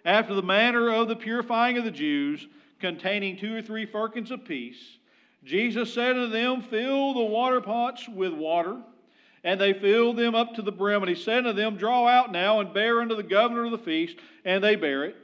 after 0.04 0.34
the 0.34 0.42
manner 0.42 0.92
of 0.92 1.06
the 1.06 1.14
purifying 1.14 1.78
of 1.78 1.84
the 1.84 1.90
Jews, 1.92 2.44
containing 2.80 3.36
two 3.36 3.54
or 3.54 3.62
three 3.62 3.86
firkins 3.86 4.32
apiece, 4.32 4.98
Jesus 5.44 5.94
said 5.94 6.16
unto 6.16 6.32
them, 6.32 6.60
Fill 6.60 7.14
the 7.14 7.22
water 7.22 7.60
pots 7.60 8.08
with 8.08 8.32
water. 8.32 8.78
And 9.44 9.60
they 9.60 9.74
filled 9.74 10.16
them 10.16 10.34
up 10.34 10.54
to 10.54 10.62
the 10.62 10.72
brim. 10.72 11.02
And 11.02 11.08
he 11.08 11.14
said 11.14 11.46
unto 11.46 11.52
them, 11.52 11.76
Draw 11.76 12.08
out 12.08 12.32
now 12.32 12.58
and 12.58 12.74
bear 12.74 13.00
unto 13.00 13.14
the 13.14 13.22
governor 13.22 13.66
of 13.66 13.70
the 13.70 13.78
feast. 13.78 14.16
And 14.44 14.64
they 14.64 14.74
bear 14.74 15.04
it. 15.04 15.16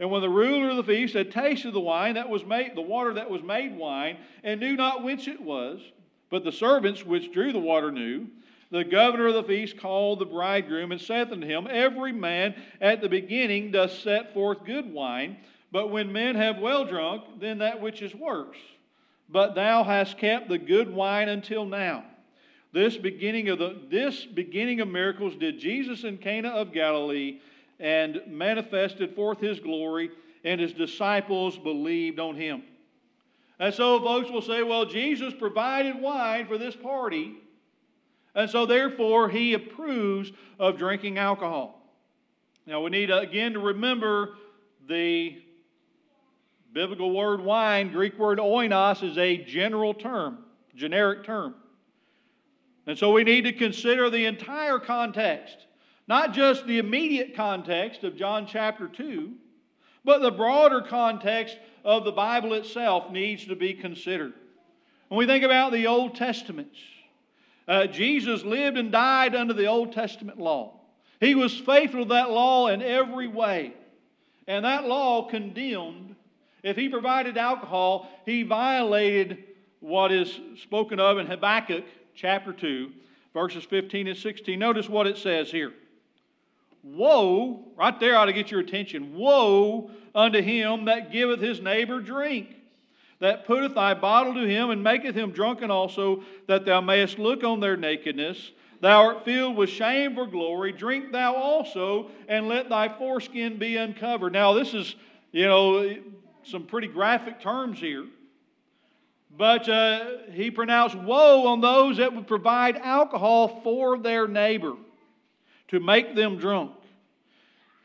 And 0.00 0.10
when 0.10 0.22
the 0.22 0.28
ruler 0.28 0.70
of 0.70 0.76
the 0.76 0.82
feast 0.82 1.14
had 1.14 1.30
tasted 1.30 1.72
the 1.72 1.80
wine 1.80 2.14
that 2.14 2.28
was 2.28 2.44
made, 2.44 2.74
the 2.74 2.80
water 2.80 3.14
that 3.14 3.30
was 3.30 3.42
made 3.44 3.76
wine, 3.76 4.16
and 4.42 4.58
knew 4.58 4.74
not 4.74 5.04
whence 5.04 5.28
it 5.28 5.40
was, 5.40 5.80
but 6.28 6.42
the 6.42 6.50
servants 6.50 7.06
which 7.06 7.32
drew 7.32 7.52
the 7.52 7.58
water 7.60 7.92
knew, 7.92 8.26
the 8.70 8.84
governor 8.84 9.28
of 9.28 9.34
the 9.34 9.44
feast 9.44 9.78
called 9.78 10.18
the 10.18 10.26
bridegroom 10.26 10.92
and 10.92 11.00
saith 11.00 11.30
unto 11.30 11.46
him, 11.46 11.68
Every 11.70 12.12
man 12.12 12.54
at 12.80 13.00
the 13.00 13.08
beginning 13.08 13.70
doth 13.70 13.92
set 13.92 14.34
forth 14.34 14.64
good 14.64 14.92
wine, 14.92 15.36
but 15.70 15.90
when 15.90 16.12
men 16.12 16.34
have 16.36 16.58
well 16.58 16.84
drunk, 16.84 17.40
then 17.40 17.58
that 17.58 17.80
which 17.80 18.02
is 18.02 18.14
worse. 18.14 18.56
But 19.28 19.54
thou 19.54 19.82
hast 19.84 20.18
kept 20.18 20.48
the 20.48 20.58
good 20.58 20.92
wine 20.92 21.28
until 21.28 21.64
now. 21.64 22.04
This 22.72 22.96
beginning 22.96 23.48
of 23.48 23.58
the 23.58 23.80
this 23.88 24.24
beginning 24.24 24.80
of 24.80 24.88
miracles 24.88 25.34
did 25.36 25.58
Jesus 25.58 26.04
in 26.04 26.18
Cana 26.18 26.48
of 26.48 26.72
Galilee 26.72 27.40
and 27.80 28.20
manifested 28.26 29.14
forth 29.14 29.40
his 29.40 29.60
glory, 29.60 30.10
and 30.44 30.60
his 30.60 30.72
disciples 30.72 31.58
believed 31.58 32.18
on 32.18 32.36
him. 32.36 32.62
And 33.58 33.72
so 33.72 34.00
folks 34.00 34.30
will 34.30 34.42
say, 34.42 34.62
well, 34.62 34.84
Jesus 34.84 35.32
provided 35.34 36.00
wine 36.00 36.46
for 36.46 36.58
this 36.58 36.76
party, 36.76 37.34
and 38.36 38.50
so 38.50 38.66
therefore 38.66 39.28
he 39.28 39.54
approves 39.54 40.30
of 40.60 40.78
drinking 40.78 41.18
alcohol. 41.18 41.82
Now 42.66 42.82
we 42.82 42.90
need 42.90 43.10
uh, 43.10 43.20
again 43.20 43.54
to 43.54 43.58
remember 43.58 44.36
the 44.86 45.42
biblical 46.72 47.12
word 47.12 47.40
wine, 47.40 47.90
Greek 47.90 48.18
word 48.18 48.38
oinos, 48.38 49.02
is 49.02 49.16
a 49.16 49.38
general 49.38 49.94
term, 49.94 50.38
generic 50.76 51.24
term. 51.24 51.54
And 52.86 52.96
so 52.96 53.10
we 53.10 53.24
need 53.24 53.44
to 53.44 53.52
consider 53.52 54.10
the 54.10 54.26
entire 54.26 54.78
context. 54.78 55.56
Not 56.06 56.34
just 56.34 56.66
the 56.66 56.78
immediate 56.78 57.34
context 57.34 58.04
of 58.04 58.16
John 58.16 58.46
chapter 58.46 58.86
2, 58.86 59.32
but 60.04 60.20
the 60.20 60.30
broader 60.30 60.82
context 60.82 61.56
of 61.84 62.04
the 62.04 62.12
Bible 62.12 62.52
itself 62.52 63.10
needs 63.10 63.46
to 63.46 63.56
be 63.56 63.72
considered. 63.72 64.34
When 65.08 65.18
we 65.18 65.26
think 65.26 65.44
about 65.44 65.72
the 65.72 65.86
Old 65.86 66.14
Testament, 66.14 66.68
uh, 67.68 67.86
Jesus 67.86 68.44
lived 68.44 68.76
and 68.76 68.92
died 68.92 69.34
under 69.34 69.52
the 69.52 69.66
Old 69.66 69.92
Testament 69.92 70.38
law. 70.38 70.80
He 71.20 71.34
was 71.34 71.56
faithful 71.58 72.04
to 72.04 72.08
that 72.10 72.30
law 72.30 72.68
in 72.68 72.82
every 72.82 73.28
way. 73.28 73.72
And 74.46 74.64
that 74.64 74.84
law 74.84 75.28
condemned, 75.28 76.14
if 76.62 76.76
he 76.76 76.88
provided 76.88 77.36
alcohol, 77.36 78.08
he 78.24 78.42
violated 78.42 79.44
what 79.80 80.12
is 80.12 80.38
spoken 80.62 81.00
of 81.00 81.18
in 81.18 81.26
Habakkuk 81.26 81.84
chapter 82.14 82.52
2, 82.52 82.90
verses 83.34 83.64
15 83.64 84.08
and 84.08 84.16
16. 84.16 84.58
Notice 84.58 84.88
what 84.88 85.06
it 85.06 85.18
says 85.18 85.50
here. 85.50 85.72
Woe, 86.82 87.64
right 87.76 87.98
there 87.98 88.16
ought 88.16 88.26
to 88.26 88.32
get 88.32 88.50
your 88.50 88.60
attention. 88.60 89.16
Woe 89.16 89.90
unto 90.14 90.40
him 90.40 90.84
that 90.84 91.10
giveth 91.10 91.40
his 91.40 91.60
neighbor 91.60 92.00
drink, 92.00 92.55
that 93.18 93.46
putteth 93.46 93.74
thy 93.74 93.94
bottle 93.94 94.34
to 94.34 94.46
him, 94.46 94.70
and 94.70 94.82
maketh 94.82 95.14
him 95.14 95.30
drunken 95.30 95.70
also, 95.70 96.22
that 96.46 96.64
thou 96.64 96.80
mayest 96.80 97.18
look 97.18 97.44
on 97.44 97.60
their 97.60 97.76
nakedness. 97.76 98.52
Thou 98.80 99.06
art 99.06 99.24
filled 99.24 99.56
with 99.56 99.70
shame 99.70 100.14
for 100.14 100.26
glory. 100.26 100.72
Drink 100.72 101.12
thou 101.12 101.34
also, 101.34 102.10
and 102.28 102.46
let 102.48 102.68
thy 102.68 102.88
foreskin 102.88 103.58
be 103.58 103.76
uncovered. 103.76 104.34
Now, 104.34 104.52
this 104.52 104.74
is, 104.74 104.94
you 105.32 105.46
know, 105.46 105.96
some 106.44 106.64
pretty 106.64 106.88
graphic 106.88 107.40
terms 107.40 107.78
here. 107.78 108.04
But 109.36 109.68
uh, 109.68 110.04
he 110.32 110.50
pronounced 110.50 110.96
woe 110.96 111.46
on 111.46 111.60
those 111.60 111.98
that 111.98 112.14
would 112.14 112.26
provide 112.26 112.76
alcohol 112.76 113.60
for 113.62 113.98
their 113.98 114.26
neighbor 114.26 114.74
to 115.68 115.80
make 115.80 116.14
them 116.14 116.38
drunk. 116.38 116.72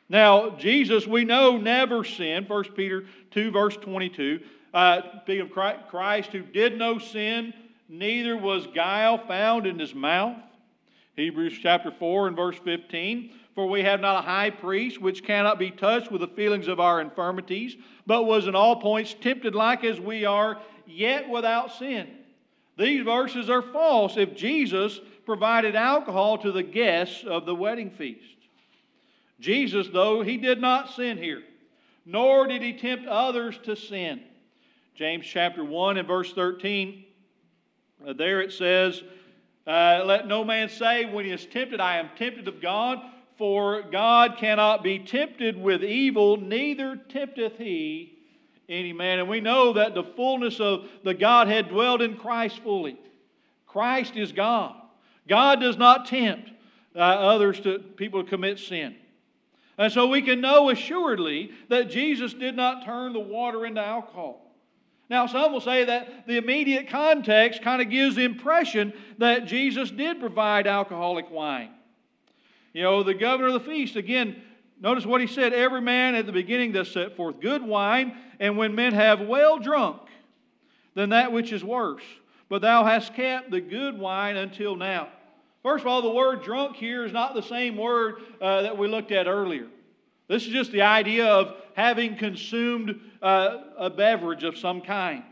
Now, 0.08 0.52
Jesus, 0.52 1.08
we 1.08 1.24
know, 1.24 1.58
never 1.58 2.04
sinned. 2.04 2.48
1 2.48 2.64
Peter 2.76 3.06
2, 3.32 3.52
verse 3.52 3.78
22. 3.78 4.42
Uh, 4.74 5.02
speaking 5.22 5.42
of 5.42 5.88
Christ, 5.90 6.32
who 6.32 6.42
did 6.42 6.78
no 6.78 6.98
sin, 6.98 7.54
neither 7.90 8.38
was 8.38 8.68
guile 8.68 9.18
found 9.28 9.68
in 9.68 9.78
his 9.78 9.94
mouth. 9.94 10.38
Hebrews 11.16 11.60
chapter 11.62 11.92
4 11.92 12.28
and 12.28 12.36
verse 12.36 12.58
15. 12.64 13.32
For 13.54 13.68
we 13.68 13.84
have 13.84 14.00
not 14.00 14.24
a 14.24 14.26
high 14.26 14.50
priest 14.50 15.02
which 15.02 15.26
cannot 15.26 15.60
be 15.60 15.72
touched 15.72 16.10
with 16.10 16.22
the 16.22 16.28
feelings 16.28 16.70
of 16.70 16.80
our 16.80 17.02
infirmities, 17.02 17.76
but 18.08 18.24
was 18.24 18.48
in 18.48 18.56
all 18.56 18.78
points 18.78 19.14
tempted 19.20 19.54
like 19.54 19.84
as 19.84 20.00
we 20.00 20.24
are, 20.24 20.58
yet 20.88 21.28
without 21.30 21.74
sin. 21.74 22.08
These 22.78 23.04
verses 23.04 23.50
are 23.50 23.62
false 23.62 24.16
if 24.16 24.36
Jesus 24.36 25.02
provided 25.26 25.76
alcohol 25.76 26.38
to 26.40 26.52
the 26.52 26.64
guests 26.64 27.26
of 27.26 27.46
the 27.46 27.54
wedding 27.54 27.92
feast. 27.92 28.38
Jesus, 29.42 29.90
though, 29.90 30.22
he 30.22 30.38
did 30.38 30.62
not 30.62 30.94
sin 30.94 31.18
here, 31.18 31.44
nor 32.06 32.48
did 32.48 32.62
he 32.62 32.74
tempt 32.74 33.06
others 33.06 33.60
to 33.64 33.76
sin. 33.76 34.22
James 34.96 35.26
chapter 35.26 35.64
1 35.64 35.98
and 35.98 36.08
verse 36.08 36.34
13, 36.34 37.06
uh, 38.06 38.14
there 38.14 38.42
it 38.42 38.52
says, 38.52 39.02
uh, 39.66 40.04
Let 40.06 40.28
no 40.28 40.44
man 40.44 40.70
say 40.70 41.06
when 41.06 41.26
he 41.26 41.32
is 41.32 41.46
tempted, 41.46 41.80
I 41.80 41.98
am 41.98 42.10
tempted 42.18 42.48
of 42.48 42.62
God, 42.62 43.00
for 43.38 43.84
God 43.84 44.38
cannot 44.38 44.84
be 44.84 45.00
tempted 45.00 45.58
with 45.58 45.84
evil, 45.84 46.38
neither 46.38 46.98
tempteth 46.98 47.58
he 47.58 48.20
any 48.68 48.94
man. 48.94 49.20
And 49.20 49.30
we 49.30 49.40
know 49.42 49.74
that 49.74 49.94
the 49.94 50.04
fullness 50.04 50.60
of 50.60 50.88
the 51.04 51.14
Godhead 51.14 51.70
dwelled 51.70 52.02
in 52.02 52.18
Christ 52.18 52.60
fully. 52.60 52.98
Christ 53.68 54.16
is 54.18 54.32
God. 54.32 54.76
God 55.28 55.60
does 55.62 55.78
not 55.78 56.08
tempt 56.08 56.52
uh, 56.96 57.00
others 57.00 57.60
to 57.62 57.80
people 57.80 58.24
to 58.24 58.30
commit 58.30 58.60
sin. 58.60 58.96
And 59.78 59.92
so 59.92 60.08
we 60.08 60.22
can 60.22 60.42
know 60.42 60.70
assuredly 60.70 61.52
that 61.70 61.90
Jesus 61.90 62.34
did 62.34 62.56
not 62.56 62.86
turn 62.86 63.14
the 63.14 63.20
water 63.20 63.66
into 63.66 63.82
alcohol. 63.82 64.51
Now, 65.12 65.28
some 65.28 65.52
will 65.52 65.62
say 65.62 65.86
that 65.86 66.26
the 66.26 66.38
immediate 66.38 66.90
context 66.90 67.62
kind 67.62 67.84
of 67.84 67.92
gives 67.92 68.16
the 68.16 68.24
impression 68.24 68.94
that 69.20 69.46
Jesus 69.46 69.92
did 69.92 70.20
provide 70.20 70.66
alcoholic 70.66 71.30
wine. 71.30 71.70
You 72.74 72.82
know, 72.82 73.04
the 73.04 73.14
governor 73.14 73.50
of 73.50 73.54
the 73.54 73.70
feast, 73.70 73.96
again, 73.96 74.42
notice 74.80 75.06
what 75.06 75.22
he 75.22 75.28
said 75.28 75.54
every 75.54 75.82
man 75.82 76.16
at 76.16 76.26
the 76.26 76.32
beginning 76.32 76.72
does 76.72 76.90
set 76.90 77.16
forth 77.16 77.40
good 77.40 77.62
wine, 77.62 78.18
and 78.40 78.58
when 78.58 78.74
men 78.74 78.94
have 78.94 79.22
well 79.22 79.60
drunk, 79.60 80.02
then 80.96 81.10
that 81.10 81.32
which 81.32 81.52
is 81.52 81.64
worse 81.64 82.04
but 82.52 82.62
thou 82.62 82.84
hast 82.84 83.14
kept 83.14 83.50
the 83.50 83.62
good 83.62 83.98
wine 83.98 84.36
until 84.36 84.76
now. 84.76 85.08
First 85.64 85.84
of 85.84 85.88
all, 85.88 86.02
the 86.02 86.10
word 86.10 86.44
drunk 86.44 86.76
here 86.76 87.06
is 87.06 87.14
not 87.14 87.34
the 87.34 87.42
same 87.42 87.78
word 87.78 88.16
uh, 88.42 88.64
that 88.64 88.78
we 88.78 88.90
looked 88.90 89.14
at 89.14 89.26
earlier. 89.26 89.68
This 90.28 90.44
is 90.44 90.50
just 90.50 90.74
the 90.74 90.82
idea 90.82 91.26
of 91.28 91.56
having 91.78 92.18
consumed 92.18 93.00
uh, 93.22 93.58
a 93.78 93.90
beverage 93.90 94.44
of 94.44 94.58
some 94.58 94.82
kind. 94.82 95.24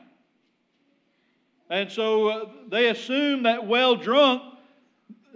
And 1.69 1.91
so 1.91 2.27
uh, 2.27 2.49
they 2.69 2.89
assume 2.89 3.43
that 3.43 3.67
well 3.67 3.95
drunk 3.95 4.41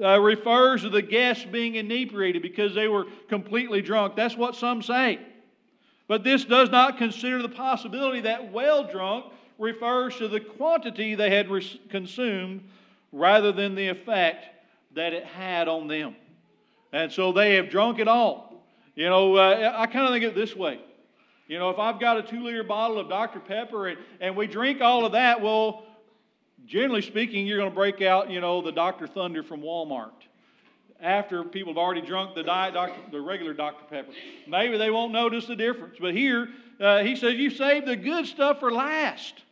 uh, 0.04 0.20
refers 0.20 0.82
to 0.82 0.90
the 0.90 1.02
guests 1.02 1.46
being 1.46 1.76
inebriated 1.76 2.42
because 2.42 2.74
they 2.74 2.88
were 2.88 3.06
completely 3.30 3.82
drunk. 3.82 4.16
That's 4.16 4.36
what 4.36 4.56
some 4.56 4.82
say. 4.82 5.20
But 6.08 6.24
this 6.24 6.44
does 6.44 6.70
not 6.70 6.98
consider 6.98 7.42
the 7.42 7.50
possibility 7.50 8.22
that 8.22 8.52
well 8.52 8.84
drunk 8.84 9.26
refers 9.60 10.18
to 10.18 10.28
the 10.28 10.40
quantity 10.40 11.16
they 11.16 11.30
had 11.30 11.48
consumed 11.90 12.64
rather 13.12 13.52
than 13.52 13.76
the 13.76 13.88
effect 13.88 14.46
that 14.96 15.14
it 15.14 15.26
had 15.26 15.68
on 15.68 15.88
them. 15.88 16.16
And 16.92 17.12
so 17.12 17.32
they 17.32 17.56
have 17.56 17.70
drunk 17.70 18.00
it 18.00 18.08
all. 18.08 18.64
You 18.96 19.10
know, 19.10 19.36
uh, 19.36 19.74
I 19.76 19.88
kind 19.88 20.06
of 20.06 20.12
think 20.12 20.26
of 20.26 20.32
it 20.32 20.36
this 20.36 20.56
way. 20.56 20.80
You 21.48 21.60
know, 21.60 21.70
if 21.70 21.80
I've 21.80 22.00
got 22.00 22.18
a 22.18 22.24
two 22.24 22.44
liter 22.44 22.64
bottle 22.64 23.00
of 23.00 23.10
Dr. 23.10 23.40
Pepper 23.40 23.88
and, 23.88 23.98
and 24.22 24.36
we 24.36 24.48
drink 24.48 24.82
all 24.82 25.06
of 25.06 25.12
that, 25.12 25.42
well, 25.42 25.86
generally 26.66 27.02
speaking, 27.02 27.46
you're 27.46 27.58
going 27.58 27.70
to 27.70 27.76
break 27.76 28.02
out, 28.02 28.30
you 28.30 28.40
know, 28.40 28.62
the 28.62 28.72
Dr. 28.72 29.08
Thunder 29.08 29.44
from 29.44 29.62
Walmart 29.62 30.12
after 31.02 31.44
people 31.44 31.74
have 31.74 31.78
already 31.78 32.02
drunk 32.02 32.34
the 32.34 32.44
diet 32.44 32.74
Dr., 32.74 32.96
the 33.12 33.20
regular 33.20 33.54
Dr. 33.54 33.86
Pepper. 33.90 34.12
Maybe 34.48 34.78
they 34.78 34.90
won't 34.90 35.12
notice 35.12 35.46
the 35.46 35.56
difference. 35.56 35.98
But 36.00 36.16
here, 36.16 36.48
uh, 36.80 37.04
he 37.04 37.16
says, 37.16 37.36
You 37.36 37.50
saved 37.50 37.86
the 37.86 37.98
good 37.98 38.26
stuff 38.26 38.62
for 38.62 38.72
last. 38.72 39.44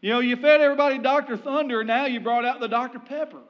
You 0.00 0.10
know, 0.10 0.20
you 0.20 0.36
fed 0.36 0.60
everybody 0.60 0.98
Dr. 0.98 1.36
Thunder, 1.36 1.80
and 1.80 1.88
now 1.88 2.06
you 2.06 2.20
brought 2.20 2.44
out 2.44 2.60
the 2.60 2.68
Dr. 2.68 2.98
Pepper, 2.98 3.40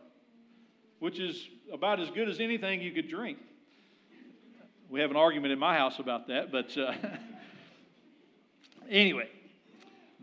which 0.98 1.18
is 1.18 1.48
about 1.72 2.01
as 2.01 2.11
good 2.11 2.29
as 2.29 2.40
anything 2.40 2.81
you 2.81 2.92
could 2.92 3.09
drink. 3.09 3.38
We 4.88 5.01
have 5.01 5.11
an 5.11 5.16
argument 5.16 5.53
in 5.53 5.59
my 5.59 5.77
house 5.77 5.98
about 5.98 6.29
that, 6.29 6.51
but 6.51 6.77
uh, 6.77 6.94
anyway, 8.88 9.29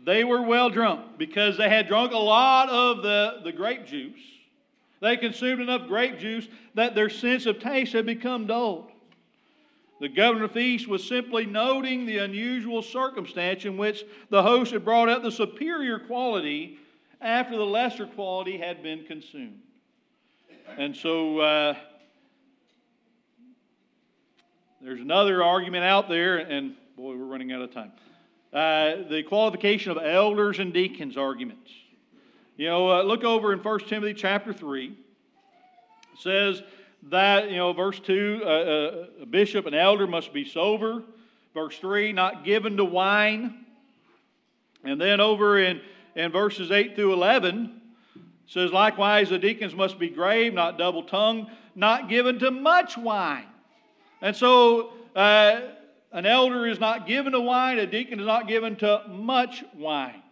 they 0.04 0.24
were 0.24 0.42
well 0.42 0.70
drunk 0.70 1.18
because 1.18 1.56
they 1.56 1.68
had 1.68 1.88
drunk 1.88 2.12
a 2.12 2.18
lot 2.18 2.68
of 2.68 3.02
the, 3.02 3.40
the 3.44 3.52
grape 3.52 3.86
juice. 3.86 4.20
They 5.00 5.16
consumed 5.16 5.60
enough 5.60 5.88
grape 5.88 6.18
juice 6.18 6.48
that 6.74 6.94
their 6.94 7.10
sense 7.10 7.46
of 7.46 7.58
taste 7.58 7.92
had 7.92 8.06
become 8.06 8.46
dulled. 8.46 8.90
The 10.00 10.08
governor 10.08 10.44
of 10.44 10.52
the 10.52 10.60
feast 10.60 10.88
was 10.88 11.06
simply 11.06 11.46
noting 11.46 12.04
the 12.04 12.18
unusual 12.18 12.82
circumstance 12.82 13.64
in 13.64 13.76
which 13.76 14.04
the 14.28 14.42
host 14.42 14.72
had 14.72 14.84
brought 14.84 15.08
out 15.08 15.22
the 15.22 15.32
superior 15.32 15.98
quality 15.98 16.78
after 17.20 17.56
the 17.56 17.64
lesser 17.64 18.06
quality 18.06 18.58
had 18.58 18.82
been 18.82 19.04
consumed. 19.04 19.60
And 20.76 20.94
so 20.94 21.38
uh, 21.38 21.74
there's 24.82 25.00
another 25.00 25.42
argument 25.42 25.84
out 25.84 26.08
there, 26.08 26.38
and 26.38 26.74
boy, 26.96 27.16
we're 27.16 27.24
running 27.24 27.52
out 27.52 27.62
of 27.62 27.72
time. 27.72 27.92
Uh, 28.56 29.06
the 29.10 29.22
qualification 29.22 29.90
of 29.90 29.98
elders 30.02 30.60
and 30.60 30.72
deacons 30.72 31.18
arguments. 31.18 31.70
You 32.56 32.68
know, 32.68 32.90
uh, 32.90 33.02
look 33.02 33.22
over 33.22 33.52
in 33.52 33.58
1 33.58 33.80
Timothy 33.80 34.14
chapter 34.14 34.50
3. 34.50 34.86
It 34.86 34.94
says 36.18 36.62
that, 37.10 37.50
you 37.50 37.58
know, 37.58 37.74
verse 37.74 38.00
2, 38.00 38.40
uh, 38.42 38.48
uh, 38.48 39.06
a 39.20 39.26
bishop, 39.26 39.66
an 39.66 39.74
elder 39.74 40.06
must 40.06 40.32
be 40.32 40.42
sober. 40.42 41.02
Verse 41.52 41.76
3, 41.80 42.14
not 42.14 42.46
given 42.46 42.78
to 42.78 42.84
wine. 42.86 43.66
And 44.84 44.98
then 44.98 45.20
over 45.20 45.58
in, 45.58 45.82
in 46.14 46.32
verses 46.32 46.70
8 46.70 46.96
through 46.96 47.12
11, 47.12 47.78
says, 48.46 48.72
likewise, 48.72 49.28
the 49.28 49.38
deacons 49.38 49.74
must 49.74 49.98
be 49.98 50.08
grave, 50.08 50.54
not 50.54 50.78
double 50.78 51.02
tongued, 51.02 51.48
not 51.74 52.08
given 52.08 52.38
to 52.38 52.50
much 52.50 52.96
wine. 52.96 53.48
And 54.22 54.34
so, 54.34 54.94
uh, 55.14 55.60
an 56.16 56.24
elder 56.24 56.66
is 56.66 56.80
not 56.80 57.06
given 57.06 57.32
to 57.32 57.40
wine, 57.40 57.78
a 57.78 57.86
deacon 57.86 58.18
is 58.18 58.26
not 58.26 58.48
given 58.48 58.74
to 58.76 59.02
much 59.06 59.62
wine. 59.76 60.22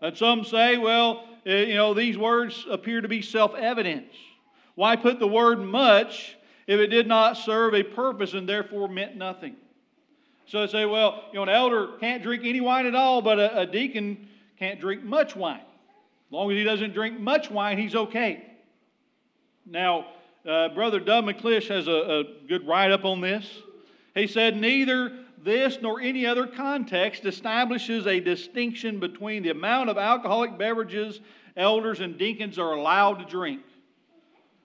And 0.00 0.16
some 0.16 0.44
say, 0.44 0.78
well, 0.78 1.24
eh, 1.44 1.64
you 1.64 1.74
know, 1.74 1.92
these 1.92 2.16
words 2.16 2.64
appear 2.70 3.00
to 3.00 3.08
be 3.08 3.20
self 3.20 3.52
evident. 3.56 4.06
Why 4.76 4.94
put 4.94 5.18
the 5.18 5.26
word 5.26 5.58
much 5.58 6.36
if 6.68 6.78
it 6.78 6.86
did 6.86 7.08
not 7.08 7.36
serve 7.36 7.74
a 7.74 7.82
purpose 7.82 8.32
and 8.32 8.48
therefore 8.48 8.86
meant 8.86 9.16
nothing? 9.16 9.56
So 10.46 10.60
they 10.60 10.70
say, 10.70 10.84
well, 10.84 11.24
you 11.32 11.38
know, 11.40 11.42
an 11.42 11.48
elder 11.48 11.96
can't 11.98 12.22
drink 12.22 12.44
any 12.44 12.60
wine 12.60 12.86
at 12.86 12.94
all, 12.94 13.20
but 13.20 13.40
a, 13.40 13.62
a 13.62 13.66
deacon 13.66 14.28
can't 14.56 14.80
drink 14.80 15.02
much 15.02 15.34
wine. 15.34 15.58
As 15.58 16.32
long 16.32 16.48
as 16.52 16.54
he 16.54 16.62
doesn't 16.62 16.94
drink 16.94 17.18
much 17.18 17.50
wine, 17.50 17.76
he's 17.76 17.96
okay. 17.96 18.44
Now, 19.66 20.06
uh, 20.48 20.68
Brother 20.68 21.00
Dub 21.00 21.24
McClish 21.24 21.66
has 21.66 21.88
a, 21.88 22.20
a 22.20 22.24
good 22.46 22.64
write 22.68 22.92
up 22.92 23.04
on 23.04 23.20
this. 23.20 23.62
He 24.18 24.26
said, 24.26 24.56
Neither 24.56 25.12
this 25.42 25.78
nor 25.80 26.00
any 26.00 26.26
other 26.26 26.46
context 26.46 27.24
establishes 27.24 28.06
a 28.06 28.20
distinction 28.20 29.00
between 29.00 29.42
the 29.42 29.50
amount 29.50 29.90
of 29.90 29.98
alcoholic 29.98 30.58
beverages 30.58 31.20
elders 31.56 32.00
and 32.00 32.18
deacons 32.18 32.58
are 32.58 32.72
allowed 32.72 33.18
to 33.18 33.24
drink 33.24 33.62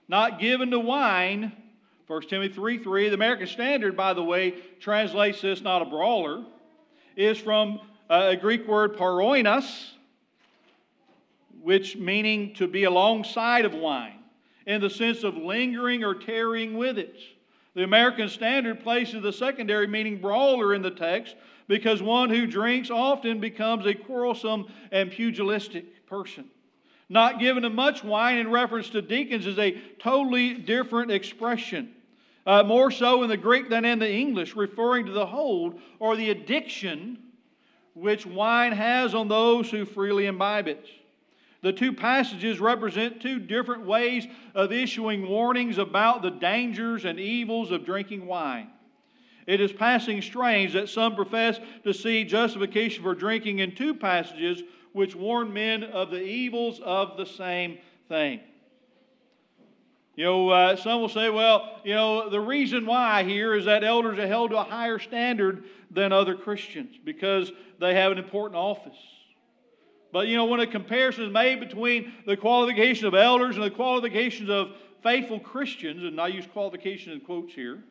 not 0.08 0.40
given 0.40 0.72
to 0.72 0.80
wine. 0.80 1.52
1 2.08 2.22
Timothy 2.24 2.54
3 2.54 2.84
3. 2.84 3.10
The 3.10 3.16
American 3.16 3.48
Standard, 3.48 3.96
by 3.96 4.14
the 4.14 4.24
way, 4.24 4.56
translates 4.80 5.42
this 5.42 5.62
not 5.62 5.82
a 5.82 5.86
brawler, 5.86 6.44
is 7.16 7.38
from 7.38 7.80
uh, 8.10 8.30
a 8.32 8.36
Greek 8.36 8.68
word 8.68 8.96
paroinos, 8.96 9.92
which 11.62 11.96
meaning 11.96 12.54
to 12.56 12.68
be 12.68 12.84
alongside 12.84 13.66
of 13.66 13.74
wine, 13.74 14.20
in 14.68 14.82
the 14.82 14.90
sense 14.90 15.24
of 15.24 15.36
lingering 15.38 16.04
or 16.04 16.14
tarrying 16.14 16.78
with 16.78 16.98
it. 16.98 17.16
The 17.76 17.84
American 17.84 18.30
Standard 18.30 18.82
places 18.82 19.22
the 19.22 19.34
secondary 19.34 19.88
meaning 19.88 20.20
brawler 20.20 20.74
in 20.74 20.82
the 20.82 20.92
text 20.92 21.36
because 21.68 22.02
one 22.02 22.30
who 22.30 22.46
drinks 22.46 22.92
often 22.92 23.40
becomes 23.40 23.86
a 23.86 23.94
quarrelsome 23.94 24.68
and 24.92 25.10
pugilistic 25.10 26.06
person. 26.06 26.46
Not 27.10 27.40
given 27.40 27.64
to 27.64 27.70
much 27.70 28.04
wine 28.04 28.38
in 28.38 28.52
reference 28.52 28.90
to 28.90 29.02
deacons 29.02 29.48
is 29.48 29.58
a 29.60 29.80
totally 30.00 30.54
different 30.54 31.12
expression. 31.12 31.94
Uh, 32.46 32.64
more 32.64 32.92
so 32.92 33.24
in 33.24 33.30
the 33.30 33.38
Greek 33.38 33.70
than 33.70 33.86
in 33.86 34.00
the 34.00 34.12
English, 34.12 34.56
referring 34.56 35.06
to 35.06 35.12
the 35.12 35.26
hold 35.26 35.80
or 36.00 36.16
the 36.16 36.30
addiction 36.30 37.18
which 37.94 38.26
wine 38.26 38.72
has 38.72 39.16
on 39.16 39.28
those 39.28 39.70
who 39.70 39.86
freely 39.86 40.26
imbibe 40.26 40.68
it. 40.68 40.88
The 41.64 41.72
two 41.72 41.94
passages 41.94 42.60
represent 42.60 43.22
two 43.22 43.40
different 43.40 43.86
ways 43.86 44.28
of 44.54 44.74
issuing 44.74 45.28
warnings 45.28 45.78
about 45.78 46.22
the 46.22 46.30
dangers 46.30 47.06
and 47.06 47.18
evils 47.18 47.72
of 47.72 47.86
drinking 47.86 48.26
wine. 48.26 48.68
It 49.48 49.62
is 49.62 49.72
passing 49.72 50.22
strange 50.22 50.74
that 50.74 50.90
some 50.90 51.16
profess 51.16 51.60
to 51.86 51.94
see 51.94 52.26
justification 52.26 53.02
for 53.02 53.16
drinking 53.16 53.60
in 53.60 53.76
two 53.76 53.94
passages 53.94 54.62
which 54.92 55.16
warn 55.16 55.54
men 55.54 55.84
of 55.84 56.12
the 56.12 56.22
evils 56.22 56.82
of 56.84 57.16
the 57.16 57.26
same 57.26 57.78
thing. 58.10 58.42
You 60.16 60.26
know, 60.26 60.50
uh, 60.50 60.76
some 60.76 61.00
will 61.00 61.10
say, 61.10 61.30
well, 61.30 61.80
you 61.86 61.96
know, 61.96 62.30
the 62.30 62.42
reason 62.42 62.86
why 62.86 63.24
here 63.24 63.56
is 63.56 63.66
that 63.66 63.86
elders 63.86 64.20
are 64.20 64.28
held 64.28 64.52
to 64.52 64.58
a 64.58 64.64
higher 64.64 65.00
standard 65.00 65.64
than 65.90 66.12
other 66.12 66.36
Christians 66.36 66.96
because 67.04 67.52
they 67.80 67.96
have 67.96 68.12
an 68.12 68.18
important 68.18 68.58
office. 68.58 68.98
But, 70.14 70.28
you 70.28 70.38
know, 70.38 70.46
when 70.46 70.60
a 70.60 70.68
comparison 70.68 71.26
is 71.26 71.34
made 71.34 71.60
between 71.60 72.14
the 72.28 72.38
qualification 72.38 73.08
of 73.08 73.16
elders 73.16 73.56
and 73.56 73.66
the 73.66 73.72
qualifications 73.72 74.48
of 74.48 74.70
faithful 75.02 75.40
Christians, 75.40 76.04
and 76.04 76.22
I 76.22 76.28
use 76.28 76.46
qualification 76.54 77.14
in 77.14 77.20
quotes 77.20 77.52
here, 77.52 77.84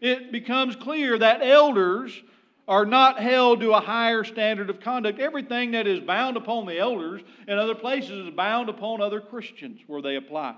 it 0.00 0.30
becomes 0.30 0.76
clear 0.76 1.18
that 1.18 1.42
elders 1.42 2.22
are 2.68 2.86
not 2.86 3.20
held 3.20 3.60
to 3.60 3.72
a 3.72 3.80
higher 3.80 4.22
standard 4.22 4.70
of 4.70 4.78
conduct. 4.78 5.18
Everything 5.18 5.72
that 5.72 5.88
is 5.88 5.98
bound 5.98 6.36
upon 6.36 6.64
the 6.64 6.78
elders 6.78 7.22
in 7.48 7.58
other 7.58 7.74
places 7.74 8.28
is 8.28 8.30
bound 8.30 8.68
upon 8.68 9.00
other 9.00 9.20
Christians 9.20 9.80
where 9.88 10.00
they 10.00 10.14
apply. 10.14 10.54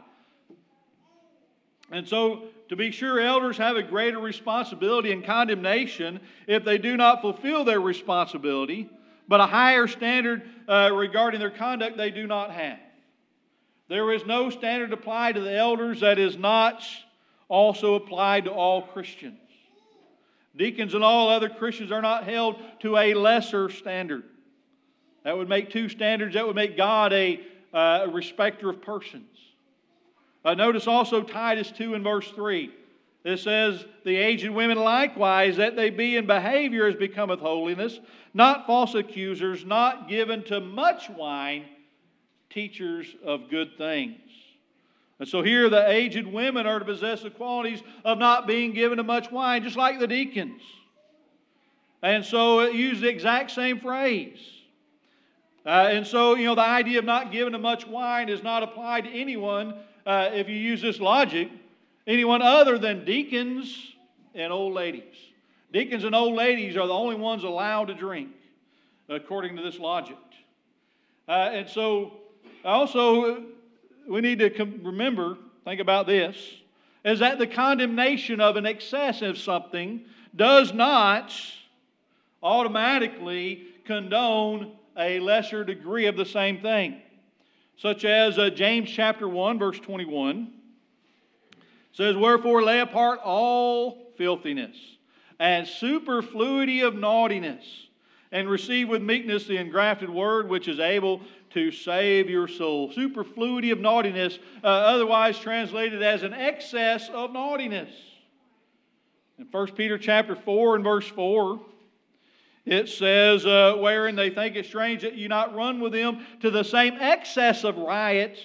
And 1.90 2.06
so, 2.06 2.42
to 2.68 2.76
be 2.76 2.90
sure, 2.90 3.20
elders 3.20 3.56
have 3.56 3.76
a 3.76 3.82
greater 3.82 4.18
responsibility 4.18 5.12
and 5.12 5.24
condemnation 5.24 6.20
if 6.46 6.62
they 6.62 6.76
do 6.76 6.96
not 6.96 7.22
fulfill 7.22 7.64
their 7.64 7.80
responsibility, 7.80 8.90
but 9.28 9.40
a 9.40 9.46
higher 9.46 9.86
standard 9.86 10.42
uh, 10.68 10.90
regarding 10.94 11.40
their 11.40 11.50
conduct 11.50 11.96
they 11.96 12.10
do 12.10 12.26
not 12.26 12.50
have. 12.50 12.78
There 13.88 14.12
is 14.12 14.26
no 14.26 14.50
standard 14.50 14.92
applied 14.92 15.36
to 15.36 15.40
the 15.40 15.54
elders 15.54 16.00
that 16.00 16.18
is 16.18 16.36
not 16.36 16.82
also 17.48 17.94
applied 17.94 18.44
to 18.44 18.50
all 18.50 18.82
Christians. 18.82 19.38
Deacons 20.56 20.94
and 20.94 21.04
all 21.04 21.28
other 21.28 21.48
Christians 21.48 21.92
are 21.92 22.02
not 22.02 22.24
held 22.24 22.56
to 22.80 22.96
a 22.96 23.14
lesser 23.14 23.68
standard. 23.68 24.24
That 25.22 25.36
would 25.36 25.48
make 25.48 25.70
two 25.70 25.88
standards. 25.88 26.34
That 26.34 26.46
would 26.46 26.56
make 26.56 26.76
God 26.76 27.12
a, 27.12 27.40
uh, 27.74 28.06
a 28.06 28.08
respecter 28.08 28.70
of 28.70 28.80
persons. 28.80 29.28
Uh, 30.44 30.54
notice 30.54 30.86
also 30.86 31.22
Titus 31.22 31.70
2 31.72 31.94
and 31.94 32.04
verse 32.04 32.30
3. 32.30 32.72
It 33.26 33.40
says, 33.40 33.84
The 34.04 34.14
aged 34.14 34.48
women 34.50 34.78
likewise, 34.78 35.56
that 35.56 35.74
they 35.74 35.90
be 35.90 36.16
in 36.16 36.28
behavior 36.28 36.86
as 36.86 36.94
becometh 36.94 37.40
holiness, 37.40 37.98
not 38.32 38.68
false 38.68 38.94
accusers, 38.94 39.64
not 39.64 40.08
given 40.08 40.44
to 40.44 40.60
much 40.60 41.10
wine, 41.10 41.64
teachers 42.50 43.08
of 43.24 43.50
good 43.50 43.76
things. 43.76 44.20
And 45.18 45.28
so 45.28 45.42
here 45.42 45.68
the 45.68 45.90
aged 45.90 46.24
women 46.24 46.68
are 46.68 46.78
to 46.78 46.84
possess 46.84 47.22
the 47.22 47.30
qualities 47.30 47.82
of 48.04 48.18
not 48.18 48.46
being 48.46 48.72
given 48.72 48.98
to 48.98 49.02
much 49.02 49.32
wine, 49.32 49.64
just 49.64 49.76
like 49.76 49.98
the 49.98 50.06
deacons. 50.06 50.62
And 52.02 52.24
so 52.24 52.60
it 52.60 52.74
used 52.74 53.00
the 53.00 53.08
exact 53.08 53.50
same 53.50 53.80
phrase. 53.80 54.38
Uh, 55.64 55.88
and 55.90 56.06
so, 56.06 56.36
you 56.36 56.44
know, 56.44 56.54
the 56.54 56.60
idea 56.60 57.00
of 57.00 57.04
not 57.04 57.32
giving 57.32 57.54
to 57.54 57.58
much 57.58 57.88
wine 57.88 58.28
is 58.28 58.44
not 58.44 58.62
applied 58.62 59.02
to 59.02 59.10
anyone, 59.10 59.74
uh, 60.06 60.30
if 60.32 60.48
you 60.48 60.54
use 60.54 60.80
this 60.80 61.00
logic, 61.00 61.50
anyone 62.06 62.42
other 62.42 62.78
than 62.78 63.04
deacons 63.04 63.94
and 64.34 64.52
old 64.52 64.74
ladies. 64.74 65.14
Deacons 65.72 66.04
and 66.04 66.14
old 66.14 66.34
ladies 66.34 66.76
are 66.76 66.86
the 66.86 66.92
only 66.92 67.16
ones 67.16 67.44
allowed 67.44 67.86
to 67.86 67.94
drink, 67.94 68.30
according 69.08 69.56
to 69.56 69.62
this 69.62 69.78
logic. 69.78 70.16
Uh, 71.28 71.50
and 71.52 71.68
so, 71.68 72.12
also, 72.64 73.44
we 74.08 74.20
need 74.20 74.38
to 74.38 74.50
remember, 74.82 75.36
think 75.64 75.80
about 75.80 76.06
this, 76.06 76.36
is 77.04 77.18
that 77.18 77.38
the 77.38 77.46
condemnation 77.46 78.40
of 78.40 78.56
an 78.56 78.66
excess 78.66 79.22
of 79.22 79.38
something 79.38 80.04
does 80.34 80.72
not 80.72 81.32
automatically 82.42 83.64
condone 83.84 84.72
a 84.96 85.18
lesser 85.20 85.64
degree 85.64 86.06
of 86.06 86.16
the 86.16 86.24
same 86.24 86.60
thing. 86.60 87.00
Such 87.76 88.04
as 88.04 88.38
uh, 88.38 88.50
James 88.50 88.90
chapter 88.90 89.28
1, 89.28 89.58
verse 89.58 89.78
21 89.80 90.52
says, 91.96 92.14
Wherefore 92.14 92.62
lay 92.62 92.80
apart 92.80 93.20
all 93.24 94.12
filthiness 94.18 94.76
and 95.38 95.66
superfluity 95.66 96.80
of 96.80 96.94
naughtiness, 96.94 97.64
and 98.32 98.50
receive 98.50 98.88
with 98.88 99.02
meekness 99.02 99.46
the 99.46 99.56
engrafted 99.56 100.10
word 100.10 100.48
which 100.48 100.68
is 100.68 100.78
able 100.78 101.20
to 101.50 101.70
save 101.70 102.28
your 102.28 102.48
soul. 102.48 102.92
Superfluity 102.92 103.70
of 103.70 103.78
naughtiness, 103.78 104.38
uh, 104.62 104.66
otherwise 104.66 105.38
translated 105.38 106.02
as 106.02 106.22
an 106.22 106.34
excess 106.34 107.08
of 107.10 107.32
naughtiness. 107.32 107.90
In 109.38 109.46
1 109.50 109.66
Peter 109.72 109.96
chapter 109.96 110.34
4 110.34 110.76
and 110.76 110.84
verse 110.84 111.06
4, 111.08 111.60
it 112.66 112.88
says, 112.88 113.46
uh, 113.46 113.76
wherein 113.78 114.16
they 114.16 114.30
think 114.30 114.56
it 114.56 114.66
strange 114.66 115.02
that 115.02 115.14
you 115.14 115.28
not 115.28 115.54
run 115.54 115.80
with 115.80 115.92
them 115.92 116.26
to 116.40 116.50
the 116.50 116.64
same 116.64 116.94
excess 116.98 117.64
of 117.64 117.76
riot, 117.76 118.36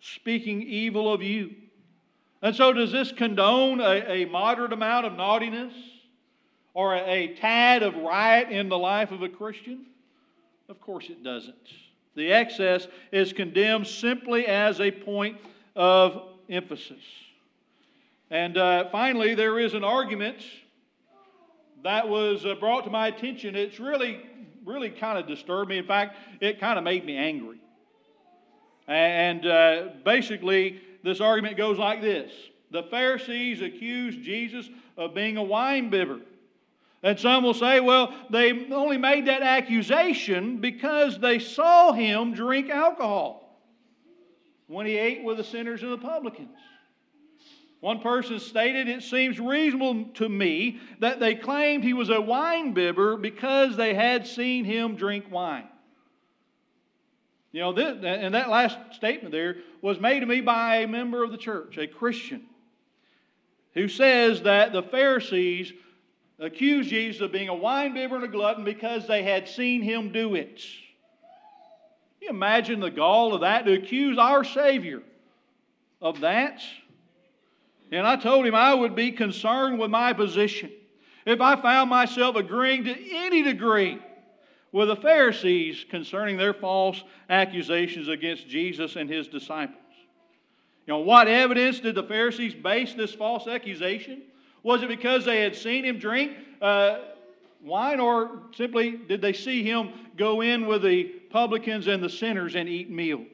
speaking 0.00 0.62
evil 0.62 1.12
of 1.12 1.22
you. 1.22 1.54
And 2.44 2.54
so, 2.54 2.72
does 2.72 2.92
this 2.92 3.10
condone 3.10 3.80
a, 3.80 4.22
a 4.22 4.24
moderate 4.26 4.72
amount 4.72 5.06
of 5.06 5.14
naughtiness? 5.14 5.74
or 6.74 6.96
a 6.96 7.28
tad 7.40 7.82
of 7.82 7.94
riot 7.96 8.50
in 8.50 8.68
the 8.68 8.78
life 8.78 9.12
of 9.12 9.22
a 9.22 9.28
Christian? 9.28 9.86
Of 10.68 10.80
course 10.80 11.08
it 11.08 11.22
doesn't. 11.22 11.54
The 12.16 12.32
excess 12.32 12.88
is 13.12 13.32
condemned 13.32 13.86
simply 13.86 14.46
as 14.46 14.80
a 14.80 14.90
point 14.90 15.38
of 15.76 16.22
emphasis. 16.50 17.02
And 18.30 18.56
uh, 18.56 18.90
finally, 18.90 19.34
there 19.34 19.58
is 19.58 19.74
an 19.74 19.84
argument 19.84 20.38
that 21.82 22.08
was 22.08 22.44
uh, 22.44 22.54
brought 22.54 22.84
to 22.84 22.90
my 22.90 23.08
attention. 23.08 23.54
It's 23.54 23.78
really, 23.78 24.20
really 24.64 24.90
kind 24.90 25.18
of 25.18 25.26
disturbed 25.28 25.70
me. 25.70 25.78
In 25.78 25.86
fact, 25.86 26.16
it 26.40 26.58
kind 26.58 26.78
of 26.78 26.84
made 26.84 27.04
me 27.04 27.16
angry. 27.16 27.58
And 28.88 29.46
uh, 29.46 29.88
basically, 30.04 30.80
this 31.04 31.20
argument 31.20 31.56
goes 31.56 31.78
like 31.78 32.00
this 32.00 32.32
The 32.72 32.82
Pharisees 32.84 33.62
accused 33.62 34.22
Jesus 34.22 34.68
of 34.96 35.14
being 35.14 35.36
a 35.36 35.42
wine 35.42 35.90
bibber. 35.90 36.20
And 37.04 37.20
some 37.20 37.44
will 37.44 37.54
say, 37.54 37.80
well, 37.80 38.14
they 38.30 38.66
only 38.72 38.96
made 38.96 39.26
that 39.26 39.42
accusation 39.42 40.56
because 40.56 41.18
they 41.18 41.38
saw 41.38 41.92
him 41.92 42.32
drink 42.32 42.70
alcohol 42.70 43.60
when 44.68 44.86
he 44.86 44.96
ate 44.96 45.22
with 45.22 45.36
the 45.36 45.44
sinners 45.44 45.82
and 45.82 45.92
the 45.92 45.98
publicans. 45.98 46.56
One 47.80 48.00
person 48.00 48.40
stated, 48.40 48.88
It 48.88 49.02
seems 49.02 49.38
reasonable 49.38 50.06
to 50.14 50.26
me 50.26 50.80
that 51.00 51.20
they 51.20 51.34
claimed 51.34 51.84
he 51.84 51.92
was 51.92 52.08
a 52.08 52.18
wine 52.18 52.72
bibber 52.72 53.18
because 53.18 53.76
they 53.76 53.92
had 53.92 54.26
seen 54.26 54.64
him 54.64 54.96
drink 54.96 55.30
wine. 55.30 55.68
You 57.54 57.60
know, 57.60 57.72
this, 57.72 57.98
and 58.02 58.34
that 58.34 58.50
last 58.50 58.76
statement 58.94 59.30
there 59.30 59.58
was 59.80 60.00
made 60.00 60.20
to 60.20 60.26
me 60.26 60.40
by 60.40 60.78
a 60.78 60.88
member 60.88 61.22
of 61.22 61.30
the 61.30 61.38
church, 61.38 61.78
a 61.78 61.86
Christian, 61.86 62.42
who 63.74 63.86
says 63.86 64.42
that 64.42 64.72
the 64.72 64.82
Pharisees 64.82 65.72
accused 66.40 66.90
Jesus 66.90 67.20
of 67.20 67.30
being 67.30 67.48
a 67.48 67.54
wine 67.54 67.94
bibber 67.94 68.16
and 68.16 68.24
a 68.24 68.28
glutton 68.28 68.64
because 68.64 69.06
they 69.06 69.22
had 69.22 69.48
seen 69.48 69.82
him 69.82 70.10
do 70.10 70.34
it. 70.34 70.56
Can 72.18 72.22
you 72.22 72.28
imagine 72.30 72.80
the 72.80 72.90
gall 72.90 73.34
of 73.34 73.42
that 73.42 73.66
to 73.66 73.72
accuse 73.74 74.18
our 74.18 74.42
Savior 74.42 75.02
of 76.02 76.22
that? 76.22 76.60
And 77.92 78.04
I 78.04 78.16
told 78.16 78.46
him 78.46 78.56
I 78.56 78.74
would 78.74 78.96
be 78.96 79.12
concerned 79.12 79.78
with 79.78 79.92
my 79.92 80.12
position 80.12 80.72
if 81.24 81.40
I 81.40 81.54
found 81.62 81.88
myself 81.88 82.34
agreeing 82.34 82.82
to 82.82 83.14
any 83.14 83.44
degree 83.44 84.00
with 84.74 84.88
the 84.88 84.96
Pharisees 84.96 85.86
concerning 85.88 86.36
their 86.36 86.52
false 86.52 87.00
accusations 87.30 88.08
against 88.08 88.48
Jesus 88.48 88.96
and 88.96 89.08
his 89.08 89.28
disciples. 89.28 89.78
You 90.84 90.94
know, 90.94 90.98
what 90.98 91.28
evidence 91.28 91.78
did 91.78 91.94
the 91.94 92.02
Pharisees 92.02 92.54
base 92.54 92.92
this 92.92 93.14
false 93.14 93.46
accusation? 93.46 94.22
Was 94.64 94.82
it 94.82 94.88
because 94.88 95.24
they 95.24 95.42
had 95.42 95.54
seen 95.54 95.84
him 95.84 96.00
drink 96.00 96.32
uh, 96.60 97.02
wine, 97.62 98.00
or 98.00 98.40
simply 98.52 98.96
did 98.96 99.22
they 99.22 99.32
see 99.32 99.62
him 99.62 99.90
go 100.16 100.40
in 100.40 100.66
with 100.66 100.82
the 100.82 101.04
publicans 101.30 101.86
and 101.86 102.02
the 102.02 102.10
sinners 102.10 102.56
and 102.56 102.68
eat 102.68 102.90
meals? 102.90 103.28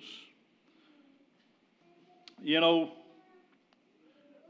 You 2.42 2.60
know, 2.60 2.90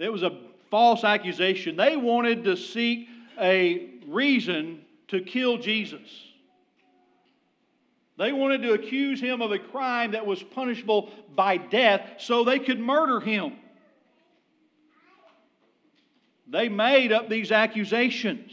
it 0.00 0.12
was 0.12 0.24
a 0.24 0.40
false 0.72 1.04
accusation. 1.04 1.76
They 1.76 1.96
wanted 1.96 2.42
to 2.42 2.56
seek 2.56 3.06
a 3.40 3.90
reason 4.08 4.80
to 5.06 5.20
kill 5.20 5.56
Jesus. 5.56 6.29
They 8.20 8.32
wanted 8.32 8.60
to 8.64 8.74
accuse 8.74 9.18
him 9.18 9.40
of 9.40 9.50
a 9.50 9.58
crime 9.58 10.10
that 10.10 10.26
was 10.26 10.42
punishable 10.42 11.08
by 11.34 11.56
death 11.56 12.02
so 12.18 12.44
they 12.44 12.58
could 12.58 12.78
murder 12.78 13.18
him. 13.18 13.54
They 16.46 16.68
made 16.68 17.12
up 17.12 17.30
these 17.30 17.50
accusations. 17.50 18.52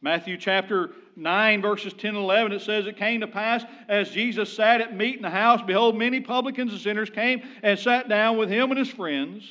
Matthew 0.00 0.38
chapter 0.38 0.92
9, 1.16 1.60
verses 1.60 1.92
10 1.92 2.14
and 2.14 2.24
11, 2.24 2.52
it 2.52 2.62
says, 2.62 2.86
It 2.86 2.96
came 2.96 3.20
to 3.20 3.26
pass 3.26 3.62
as 3.88 4.08
Jesus 4.08 4.50
sat 4.50 4.80
at 4.80 4.96
meat 4.96 5.16
in 5.16 5.22
the 5.22 5.28
house, 5.28 5.60
behold, 5.60 5.98
many 5.98 6.22
publicans 6.22 6.72
and 6.72 6.80
sinners 6.80 7.10
came 7.10 7.42
and 7.62 7.78
sat 7.78 8.08
down 8.08 8.38
with 8.38 8.48
him 8.48 8.70
and 8.70 8.78
his 8.78 8.88
friends. 8.88 9.44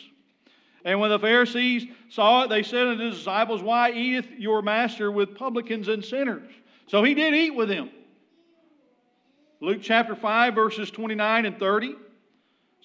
And 0.84 1.00
when 1.00 1.12
the 1.12 1.20
Pharisees 1.20 1.86
saw 2.10 2.46
it, 2.46 2.50
they 2.50 2.64
said 2.64 2.88
unto 2.88 3.06
his 3.06 3.18
disciples, 3.18 3.62
Why 3.62 3.92
eateth 3.92 4.32
your 4.40 4.64
master 4.64 5.12
with 5.12 5.36
publicans 5.36 5.90
and 5.90 6.04
sinners? 6.04 6.50
So 6.88 7.04
he 7.04 7.14
did 7.14 7.36
eat 7.36 7.52
with 7.54 7.70
them. 7.70 7.92
Luke 9.60 9.80
chapter 9.82 10.16
5, 10.16 10.54
verses 10.54 10.92
29 10.92 11.46
and 11.46 11.60
30 11.60 11.96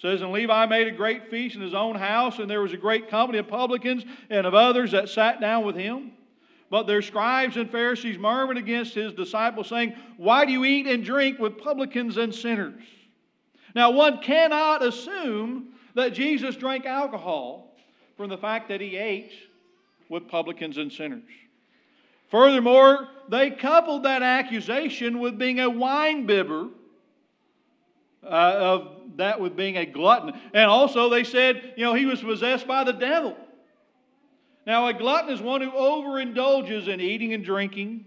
says, 0.01 0.23
And 0.23 0.33
Levi 0.33 0.67
made 0.67 0.89
a 0.89 0.93
great 0.93 1.31
feast 1.31 1.55
in 1.55 1.61
his 1.61 1.75
own 1.75 1.95
house, 1.95 2.39
and 2.39 2.51
there 2.51 2.63
was 2.63 2.73
a 2.73 2.79
great 2.79 3.09
company 3.09 3.39
of 3.39 3.49
publicans 3.49 4.05
and 4.31 4.47
of 4.47 4.55
others 4.55 4.93
that 4.93 5.09
sat 5.09 5.41
down 5.41 5.67
with 5.67 5.77
him. 5.77 6.13
But 6.71 6.87
their 6.87 7.03
scribes 7.03 7.59
and 7.59 7.71
Pharisees 7.71 8.19
murmured 8.19 8.57
against 8.57 8.95
his 8.95 9.13
disciples, 9.13 9.69
saying, 9.69 9.95
Why 10.17 10.47
do 10.47 10.53
you 10.53 10.65
eat 10.65 10.87
and 10.87 11.05
drink 11.05 11.39
with 11.39 11.59
publicans 11.59 12.17
and 12.17 12.35
sinners? 12.35 12.83
Now, 13.75 13.91
one 13.91 14.23
cannot 14.23 14.83
assume 14.83 15.75
that 15.95 16.15
Jesus 16.15 16.57
drank 16.57 16.87
alcohol 16.87 17.77
from 18.17 18.31
the 18.31 18.39
fact 18.39 18.69
that 18.71 18.81
he 18.81 18.97
ate 18.97 19.33
with 20.09 20.29
publicans 20.29 20.79
and 20.79 20.91
sinners. 20.91 21.23
Furthermore, 22.33 23.09
they 23.29 23.51
coupled 23.51 24.05
that 24.05 24.23
accusation 24.23 25.21
with 25.21 25.39
being 25.39 25.61
a 25.61 25.69
wine 25.69 26.25
bibber 26.25 26.69
uh, 28.25 28.27
of 28.27 28.97
that 29.17 29.39
with 29.39 29.55
being 29.55 29.77
a 29.77 29.85
glutton. 29.85 30.33
And 30.55 30.65
also, 30.65 31.11
they 31.11 31.25
said, 31.25 31.75
you 31.77 31.85
know, 31.85 31.93
he 31.93 32.07
was 32.07 32.23
possessed 32.23 32.67
by 32.67 32.85
the 32.85 32.93
devil. 32.95 33.37
Now, 34.67 34.89
a 34.89 34.95
glutton 34.95 35.29
is 35.29 35.43
one 35.43 35.61
who 35.61 35.73
overindulges 35.73 36.89
in 36.89 37.03
eating 37.03 37.35
and 37.35 37.45
drinking. 37.45 38.07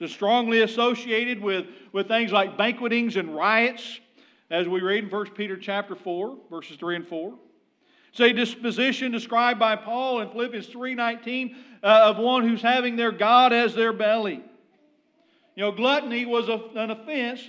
It's 0.00 0.12
strongly 0.12 0.60
associated 0.60 1.40
with, 1.40 1.64
with 1.92 2.08
things 2.08 2.32
like 2.32 2.58
banquetings 2.58 3.16
and 3.16 3.34
riots, 3.34 4.00
as 4.50 4.68
we 4.68 4.82
read 4.82 5.04
in 5.04 5.10
1 5.10 5.30
Peter 5.30 5.56
chapter 5.56 5.94
4, 5.94 6.36
verses 6.50 6.76
3 6.76 6.96
and 6.96 7.08
4. 7.08 7.32
It's 8.16 8.22
a 8.22 8.32
disposition 8.32 9.12
described 9.12 9.60
by 9.60 9.76
Paul 9.76 10.22
in 10.22 10.30
Philippians 10.30 10.68
3.19 10.68 11.54
uh, 11.82 11.86
of 11.86 12.16
one 12.16 12.48
who's 12.48 12.62
having 12.62 12.96
their 12.96 13.12
God 13.12 13.52
as 13.52 13.74
their 13.74 13.92
belly. 13.92 14.42
You 15.54 15.62
know, 15.62 15.70
gluttony 15.70 16.24
was 16.24 16.48
a, 16.48 16.62
an 16.76 16.92
offense 16.92 17.42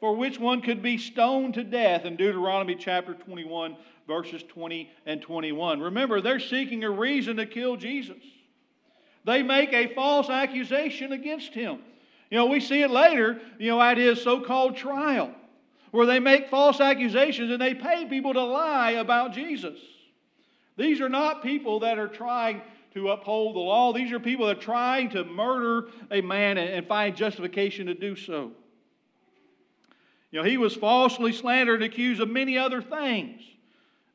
for 0.00 0.16
which 0.16 0.40
one 0.40 0.60
could 0.60 0.82
be 0.82 0.98
stoned 0.98 1.54
to 1.54 1.62
death 1.62 2.04
in 2.04 2.16
Deuteronomy 2.16 2.74
chapter 2.74 3.14
21, 3.14 3.76
verses 4.08 4.42
20 4.48 4.90
and 5.06 5.22
21. 5.22 5.78
Remember, 5.78 6.20
they're 6.20 6.40
seeking 6.40 6.82
a 6.82 6.90
reason 6.90 7.36
to 7.36 7.46
kill 7.46 7.76
Jesus. 7.76 8.16
They 9.24 9.44
make 9.44 9.72
a 9.72 9.94
false 9.94 10.28
accusation 10.28 11.12
against 11.12 11.54
him. 11.54 11.78
You 12.28 12.38
know, 12.38 12.46
we 12.46 12.58
see 12.58 12.82
it 12.82 12.90
later, 12.90 13.40
you 13.60 13.70
know, 13.70 13.80
at 13.80 13.98
his 13.98 14.20
so 14.20 14.40
called 14.40 14.76
trial, 14.76 15.32
where 15.92 16.06
they 16.06 16.18
make 16.18 16.50
false 16.50 16.80
accusations 16.80 17.52
and 17.52 17.60
they 17.60 17.74
pay 17.74 18.04
people 18.06 18.34
to 18.34 18.42
lie 18.42 18.90
about 18.90 19.32
Jesus. 19.32 19.78
These 20.78 21.00
are 21.00 21.08
not 21.08 21.42
people 21.42 21.80
that 21.80 21.98
are 21.98 22.08
trying 22.08 22.62
to 22.94 23.10
uphold 23.10 23.54
the 23.54 23.60
law, 23.60 23.92
these 23.92 24.12
are 24.12 24.20
people 24.20 24.46
that 24.46 24.58
are 24.58 24.60
trying 24.60 25.10
to 25.10 25.24
murder 25.24 25.88
a 26.10 26.22
man 26.22 26.56
and 26.56 26.86
find 26.86 27.14
justification 27.14 27.86
to 27.86 27.94
do 27.94 28.16
so. 28.16 28.52
You 30.30 30.40
know, 30.40 30.44
he 30.44 30.56
was 30.56 30.74
falsely 30.74 31.32
slandered 31.32 31.82
and 31.82 31.92
accused 31.92 32.20
of 32.20 32.30
many 32.30 32.56
other 32.56 32.80
things. 32.80 33.42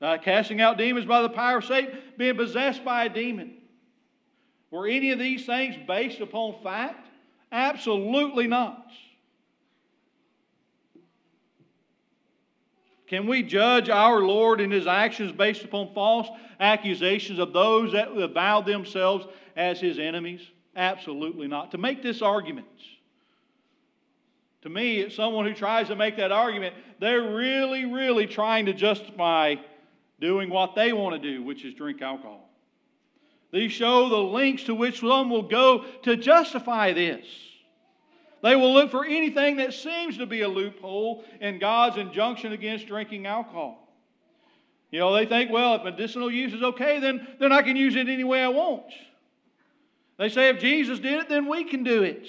Uh, 0.01 0.17
casting 0.17 0.59
out 0.59 0.77
demons 0.77 1.05
by 1.05 1.21
the 1.21 1.29
power 1.29 1.59
of 1.59 1.65
Satan, 1.65 1.97
being 2.17 2.35
possessed 2.35 2.83
by 2.83 3.05
a 3.05 3.09
demon. 3.09 3.53
Were 4.69 4.87
any 4.87 5.11
of 5.11 5.19
these 5.19 5.45
things 5.45 5.75
based 5.87 6.19
upon 6.19 6.61
fact? 6.63 7.07
Absolutely 7.51 8.47
not. 8.47 8.87
Can 13.07 13.27
we 13.27 13.43
judge 13.43 13.89
our 13.89 14.21
Lord 14.21 14.61
and 14.61 14.71
his 14.71 14.87
actions 14.87 15.31
based 15.31 15.63
upon 15.63 15.93
false 15.93 16.27
accusations 16.59 17.39
of 17.39 17.53
those 17.53 17.91
that 17.91 18.09
avowed 18.09 18.65
themselves 18.65 19.27
as 19.55 19.79
his 19.79 19.99
enemies? 19.99 20.41
Absolutely 20.75 21.47
not. 21.47 21.71
To 21.71 21.77
make 21.77 22.01
this 22.01 22.21
argument, 22.21 22.67
to 24.61 24.69
me, 24.69 24.99
it's 24.99 25.15
someone 25.15 25.45
who 25.45 25.53
tries 25.53 25.89
to 25.89 25.95
make 25.95 26.15
that 26.17 26.31
argument, 26.31 26.73
they're 26.99 27.35
really, 27.35 27.85
really 27.85 28.25
trying 28.25 28.65
to 28.67 28.73
justify 28.73 29.55
doing 30.21 30.49
what 30.49 30.73
they 30.73 30.93
want 30.93 31.21
to 31.21 31.31
do, 31.31 31.43
which 31.43 31.65
is 31.65 31.73
drink 31.73 32.01
alcohol. 32.01 32.49
These 33.51 33.73
show 33.73 34.07
the 34.07 34.17
lengths 34.17 34.63
to 34.63 34.73
which 34.73 35.01
some 35.01 35.29
will 35.29 35.43
go 35.43 35.83
to 36.03 36.15
justify 36.15 36.93
this. 36.93 37.25
They 38.43 38.57
will 38.57 38.73
look 38.73 38.91
for 38.91 39.05
anything 39.05 39.55
that 39.57 39.73
seems 39.73 40.17
to 40.17 40.25
be 40.25 40.41
a 40.41 40.49
loophole 40.49 41.23
in 41.39 41.59
God's 41.59 41.95
injunction 41.95 42.51
against 42.51 42.87
drinking 42.87 43.25
alcohol. 43.25 43.87
You 44.91 44.99
know, 44.99 45.13
they 45.13 45.25
think, 45.25 45.49
well, 45.49 45.75
if 45.75 45.83
medicinal 45.83 46.29
use 46.29 46.53
is 46.53 46.61
okay, 46.61 46.99
then, 46.99 47.25
then 47.39 47.53
I 47.53 47.61
can 47.61 47.77
use 47.77 47.95
it 47.95 48.09
any 48.09 48.25
way 48.25 48.43
I 48.43 48.49
want. 48.49 48.83
They 50.17 50.27
say 50.27 50.49
if 50.49 50.59
Jesus 50.59 50.99
did 50.99 51.21
it, 51.21 51.29
then 51.29 51.47
we 51.47 51.63
can 51.63 51.83
do 51.83 52.03
it. 52.03 52.27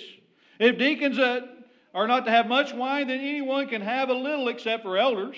If 0.60 0.78
deacons 0.78 1.18
uh, 1.18 1.40
are 1.92 2.06
not 2.06 2.24
to 2.26 2.30
have 2.30 2.46
much 2.46 2.72
wine, 2.72 3.08
then 3.08 3.18
anyone 3.18 3.66
can 3.66 3.82
have 3.82 4.08
a 4.08 4.14
little 4.14 4.46
except 4.48 4.84
for 4.84 4.96
elders. 4.96 5.36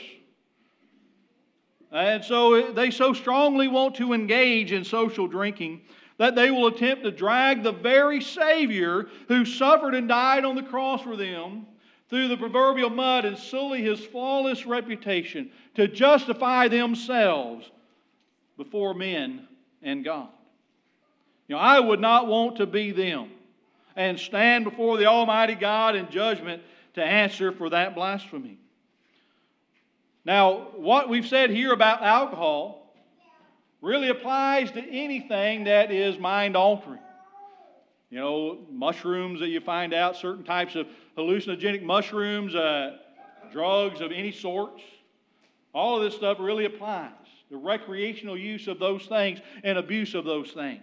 And 1.91 2.23
so 2.23 2.73
they 2.73 2.91
so 2.91 3.15
strongly 3.15 3.67
want 3.67 3.95
to 3.97 4.13
engage 4.13 4.73
in 4.73 4.85
social 4.85 5.27
drinking 5.27 5.81
that 6.19 6.35
they 6.35 6.51
will 6.51 6.67
attempt 6.67 7.05
to 7.05 7.11
drag 7.11 7.63
the 7.63 7.73
very 7.73 8.21
Savior 8.21 9.07
who 9.29 9.45
suffered 9.45 9.95
and 9.95 10.09
died 10.09 10.45
on 10.45 10.55
the 10.55 10.63
cross 10.63 11.03
for 11.03 11.17
them 11.17 11.67
through 12.09 12.29
the 12.29 12.37
proverbial 12.37 12.91
mud 12.91 13.25
and 13.25 13.37
sully 13.37 13.83
his 13.83 14.01
flawless 14.01 14.65
reputation 14.65 15.51
to 15.75 15.89
justify 15.89 16.69
themselves 16.69 17.71
before 18.57 18.95
men 18.95 19.47
and 19.83 20.05
God. 20.05 20.29
You 21.49 21.57
know, 21.57 21.61
I 21.61 21.81
would 21.81 22.01
not 22.01 22.27
want 22.27 22.57
to 22.57 22.67
be 22.67 22.93
them 22.93 23.31
and 23.95 24.19
stand 24.19 24.65
before 24.65 24.97
the 24.97 25.07
Almighty 25.07 25.55
God 25.55 25.97
in 25.97 26.11
judgment 26.11 26.63
to 26.95 27.05
answer 27.05 27.53
for 27.53 27.71
that 27.71 27.95
blasphemy. 27.95 28.59
Now, 30.25 30.69
what 30.77 31.09
we've 31.09 31.27
said 31.27 31.51
here 31.51 31.73
about 31.73 32.03
alcohol 32.03 32.86
really 33.81 34.09
applies 34.09 34.71
to 34.73 34.81
anything 34.81 35.65
that 35.65 35.91
is 35.91 36.19
mind 36.19 36.57
altering. 36.57 37.01
You 38.11 38.19
know, 38.19 38.59
mushrooms 38.71 39.41
that 39.41 39.49
you 39.49 39.61
find 39.61 39.93
out, 39.93 40.17
certain 40.17 40.45
types 40.45 40.77
of 40.77 40.87
hallucinogenic 41.19 41.83
mushrooms, 41.83 42.55
uh, 42.55 42.99
drugs 43.53 44.01
of 44.01 44.13
any 44.13 44.33
sorts. 44.33 44.83
All 45.75 45.97
of 45.97 46.05
this 46.05 46.15
stuff 46.15 46.39
really 46.41 46.65
applies. 46.65 47.11
The 47.51 47.57
recreational 47.57 48.37
use 48.37 48.67
of 48.69 48.79
those 48.79 49.07
things 49.07 49.41
and 49.63 49.79
abuse 49.79 50.15
of 50.15 50.25
those 50.25 50.51
things. 50.53 50.83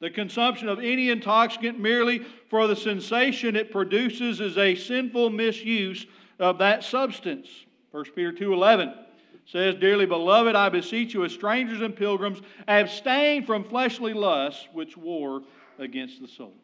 The 0.00 0.10
consumption 0.10 0.68
of 0.68 0.80
any 0.80 1.10
intoxicant 1.10 1.78
merely 1.78 2.24
for 2.48 2.66
the 2.66 2.74
sensation 2.74 3.54
it 3.54 3.70
produces 3.70 4.40
is 4.40 4.58
a 4.58 4.74
sinful 4.74 5.30
misuse 5.30 6.06
of 6.40 6.58
that 6.58 6.82
substance. 6.82 7.48
1 7.92 8.04
Peter 8.16 8.32
2:11 8.32 8.94
says, 9.46 9.74
"Dearly 9.76 10.06
beloved, 10.06 10.54
I 10.54 10.68
beseech 10.68 11.14
you 11.14 11.24
as 11.24 11.32
strangers 11.32 11.80
and 11.80 11.94
pilgrims, 11.94 12.40
abstain 12.68 13.44
from 13.44 13.64
fleshly 13.64 14.12
lusts 14.12 14.68
which 14.72 14.96
war 14.96 15.42
against 15.78 16.20
the 16.20 16.28
soul." 16.28 16.54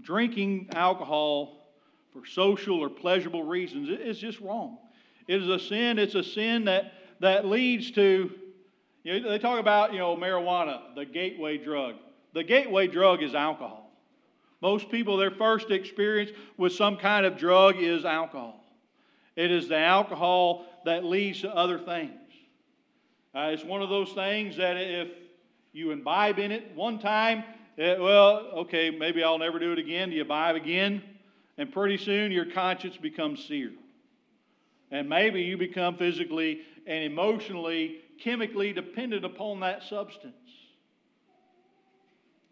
Drinking 0.00 0.70
alcohol 0.72 1.58
for 2.12 2.24
social 2.24 2.80
or 2.80 2.88
pleasurable 2.88 3.42
reasons 3.42 3.88
is 3.88 4.18
just 4.18 4.40
wrong. 4.40 4.78
It 5.26 5.42
is 5.42 5.48
a 5.48 5.58
sin. 5.58 5.98
It's 5.98 6.14
a 6.14 6.22
sin 6.22 6.64
that, 6.64 6.94
that 7.20 7.44
leads 7.44 7.90
to, 7.92 8.30
you 9.04 9.20
know, 9.20 9.28
they 9.28 9.38
talk 9.38 9.60
about, 9.60 9.92
you 9.92 9.98
know, 9.98 10.16
marijuana, 10.16 10.94
the 10.94 11.04
gateway 11.04 11.58
drug. 11.58 11.96
The 12.32 12.44
gateway 12.44 12.86
drug 12.86 13.22
is 13.22 13.34
alcohol. 13.34 13.87
Most 14.60 14.90
people, 14.90 15.16
their 15.16 15.30
first 15.30 15.70
experience 15.70 16.30
with 16.56 16.72
some 16.72 16.96
kind 16.96 17.24
of 17.24 17.36
drug 17.36 17.76
is 17.76 18.04
alcohol. 18.04 18.64
It 19.36 19.52
is 19.52 19.68
the 19.68 19.78
alcohol 19.78 20.66
that 20.84 21.04
leads 21.04 21.42
to 21.42 21.54
other 21.54 21.78
things. 21.78 22.12
Uh, 23.34 23.50
it's 23.52 23.64
one 23.64 23.82
of 23.82 23.88
those 23.88 24.12
things 24.12 24.56
that 24.56 24.76
if 24.76 25.08
you 25.72 25.92
imbibe 25.92 26.40
in 26.40 26.50
it 26.50 26.72
one 26.74 26.98
time, 26.98 27.44
it, 27.76 28.00
well, 28.00 28.48
okay, 28.56 28.90
maybe 28.90 29.22
I'll 29.22 29.38
never 29.38 29.60
do 29.60 29.72
it 29.72 29.78
again. 29.78 30.10
Do 30.10 30.16
you 30.16 30.22
imbibe 30.22 30.56
again? 30.56 31.02
And 31.56 31.72
pretty 31.72 31.96
soon 31.96 32.32
your 32.32 32.46
conscience 32.46 32.96
becomes 32.96 33.44
seared. 33.44 33.74
And 34.90 35.08
maybe 35.08 35.42
you 35.42 35.56
become 35.56 35.96
physically 35.96 36.62
and 36.86 37.04
emotionally, 37.04 37.98
chemically 38.20 38.72
dependent 38.72 39.24
upon 39.24 39.60
that 39.60 39.84
substance 39.84 40.37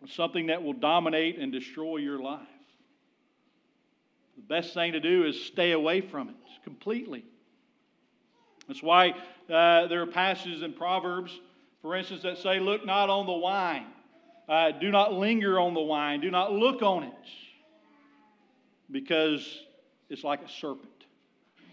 something 0.09 0.46
that 0.46 0.62
will 0.62 0.72
dominate 0.72 1.38
and 1.38 1.52
destroy 1.52 1.98
your 1.98 2.20
life. 2.20 2.40
The 4.36 4.42
best 4.42 4.74
thing 4.74 4.92
to 4.92 5.00
do 5.00 5.24
is 5.24 5.44
stay 5.44 5.72
away 5.72 6.00
from 6.00 6.28
it 6.28 6.34
completely. 6.64 7.24
That's 8.68 8.82
why 8.82 9.11
uh, 9.48 9.86
there 9.86 10.02
are 10.02 10.07
passages 10.07 10.62
in 10.62 10.72
Proverbs, 10.72 11.38
for 11.82 11.94
instance, 11.94 12.22
that 12.22 12.38
say, 12.38 12.59
Look 12.59 12.84
not 12.84 13.09
on 13.09 13.26
the 13.26 13.32
wine, 13.32 13.86
uh, 14.48 14.72
do 14.72 14.90
not 14.90 15.12
linger 15.12 15.59
on 15.59 15.74
the 15.74 15.80
wine, 15.80 16.20
do 16.20 16.30
not 16.30 16.52
look 16.52 16.82
on 16.82 17.04
it, 17.04 17.12
because 18.90 19.62
it's 20.11 20.24
like 20.24 20.42
a 20.42 20.48
serpent 20.48 20.90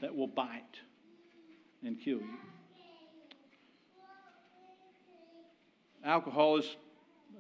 that 0.02 0.16
will 0.16 0.28
bite 0.28 0.80
and 1.84 2.00
kill 2.00 2.20
you. 2.20 2.38
Alcohol 6.06 6.58
is 6.58 6.76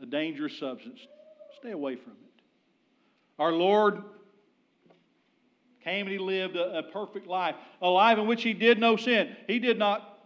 a 0.02 0.06
dangerous 0.06 0.58
substance. 0.58 1.00
Stay 1.60 1.72
away 1.72 1.96
from 1.96 2.14
it. 2.14 2.42
Our 3.40 3.52
Lord 3.52 4.04
came 5.84 6.08
and 6.08 6.12
He 6.12 6.18
lived 6.18 6.56
a, 6.56 6.80
a 6.80 6.84
perfect 6.84 7.28
life, 7.28 7.56
a 7.82 7.90
life 7.90 8.18
in 8.18 8.28
which 8.28 8.44
He 8.44 8.54
did 8.54 8.80
no 8.80 8.96
sin. 8.96 9.36
He 9.48 9.60
did 9.60 9.78
not 9.78 10.20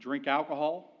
drink 0.00 0.26
alcohol, 0.26 0.92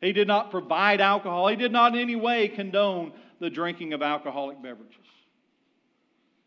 He 0.00 0.12
did 0.12 0.28
not 0.28 0.50
provide 0.50 1.00
alcohol, 1.00 1.48
He 1.48 1.56
did 1.56 1.72
not 1.72 1.94
in 1.94 2.00
any 2.00 2.16
way 2.16 2.48
condone 2.48 3.12
the 3.40 3.50
drinking 3.50 3.92
of 3.92 4.02
alcoholic 4.02 4.62
beverages. 4.62 4.96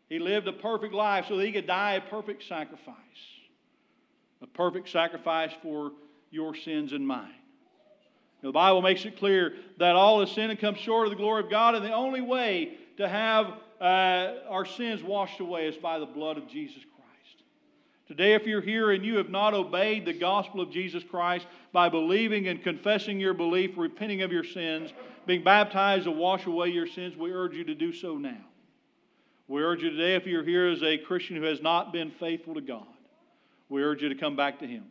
He 0.08 0.18
lived 0.18 0.46
a 0.46 0.52
perfect 0.52 0.92
life 0.92 1.26
so 1.28 1.36
that 1.36 1.46
He 1.46 1.52
could 1.52 1.66
die 1.66 1.94
a 1.94 2.00
perfect 2.00 2.46
sacrifice, 2.46 2.96
a 4.42 4.46
perfect 4.46 4.88
sacrifice 4.88 5.52
for 5.62 5.92
your 6.30 6.54
sins 6.54 6.92
and 6.92 7.06
mine. 7.06 7.41
The 8.42 8.50
Bible 8.50 8.82
makes 8.82 9.04
it 9.04 9.18
clear 9.18 9.54
that 9.78 9.94
all 9.94 10.20
has 10.20 10.30
sinned 10.32 10.50
and 10.50 10.60
come 10.60 10.74
short 10.74 11.06
of 11.06 11.10
the 11.10 11.16
glory 11.16 11.44
of 11.44 11.50
God, 11.50 11.76
and 11.76 11.84
the 11.84 11.92
only 11.92 12.20
way 12.20 12.76
to 12.96 13.08
have 13.08 13.54
uh, 13.80 14.34
our 14.48 14.64
sins 14.64 15.02
washed 15.02 15.40
away 15.40 15.66
is 15.68 15.76
by 15.76 15.98
the 15.98 16.06
blood 16.06 16.38
of 16.38 16.48
Jesus 16.48 16.82
Christ. 16.82 17.42
Today, 18.08 18.34
if 18.34 18.44
you're 18.46 18.60
here 18.60 18.90
and 18.90 19.04
you 19.04 19.16
have 19.16 19.30
not 19.30 19.54
obeyed 19.54 20.04
the 20.04 20.12
gospel 20.12 20.60
of 20.60 20.70
Jesus 20.70 21.04
Christ 21.04 21.46
by 21.72 21.88
believing 21.88 22.48
and 22.48 22.62
confessing 22.62 23.20
your 23.20 23.32
belief, 23.32 23.72
repenting 23.76 24.22
of 24.22 24.32
your 24.32 24.44
sins, 24.44 24.92
being 25.24 25.44
baptized 25.44 26.04
to 26.04 26.10
wash 26.10 26.46
away 26.46 26.68
your 26.68 26.88
sins, 26.88 27.16
we 27.16 27.32
urge 27.32 27.54
you 27.54 27.64
to 27.64 27.74
do 27.74 27.92
so 27.92 28.18
now. 28.18 28.44
We 29.46 29.62
urge 29.62 29.82
you 29.82 29.90
today, 29.90 30.16
if 30.16 30.26
you're 30.26 30.44
here 30.44 30.68
as 30.68 30.82
a 30.82 30.98
Christian 30.98 31.36
who 31.36 31.42
has 31.42 31.62
not 31.62 31.92
been 31.92 32.10
faithful 32.10 32.54
to 32.54 32.60
God, 32.60 32.86
we 33.68 33.82
urge 33.82 34.02
you 34.02 34.08
to 34.08 34.14
come 34.16 34.34
back 34.34 34.58
to 34.60 34.66
Him. 34.66 34.84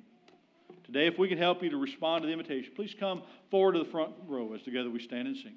Today, 0.91 1.07
if 1.07 1.17
we 1.17 1.29
can 1.29 1.37
help 1.37 1.63
you 1.63 1.69
to 1.69 1.77
respond 1.77 2.23
to 2.23 2.27
the 2.27 2.33
invitation, 2.33 2.73
please 2.75 2.93
come 2.99 3.23
forward 3.49 3.73
to 3.73 3.79
the 3.79 3.89
front 3.91 4.11
row 4.27 4.53
as 4.53 4.61
together 4.63 4.89
we 4.89 5.01
stand 5.01 5.25
and 5.25 5.37
sing. 5.37 5.55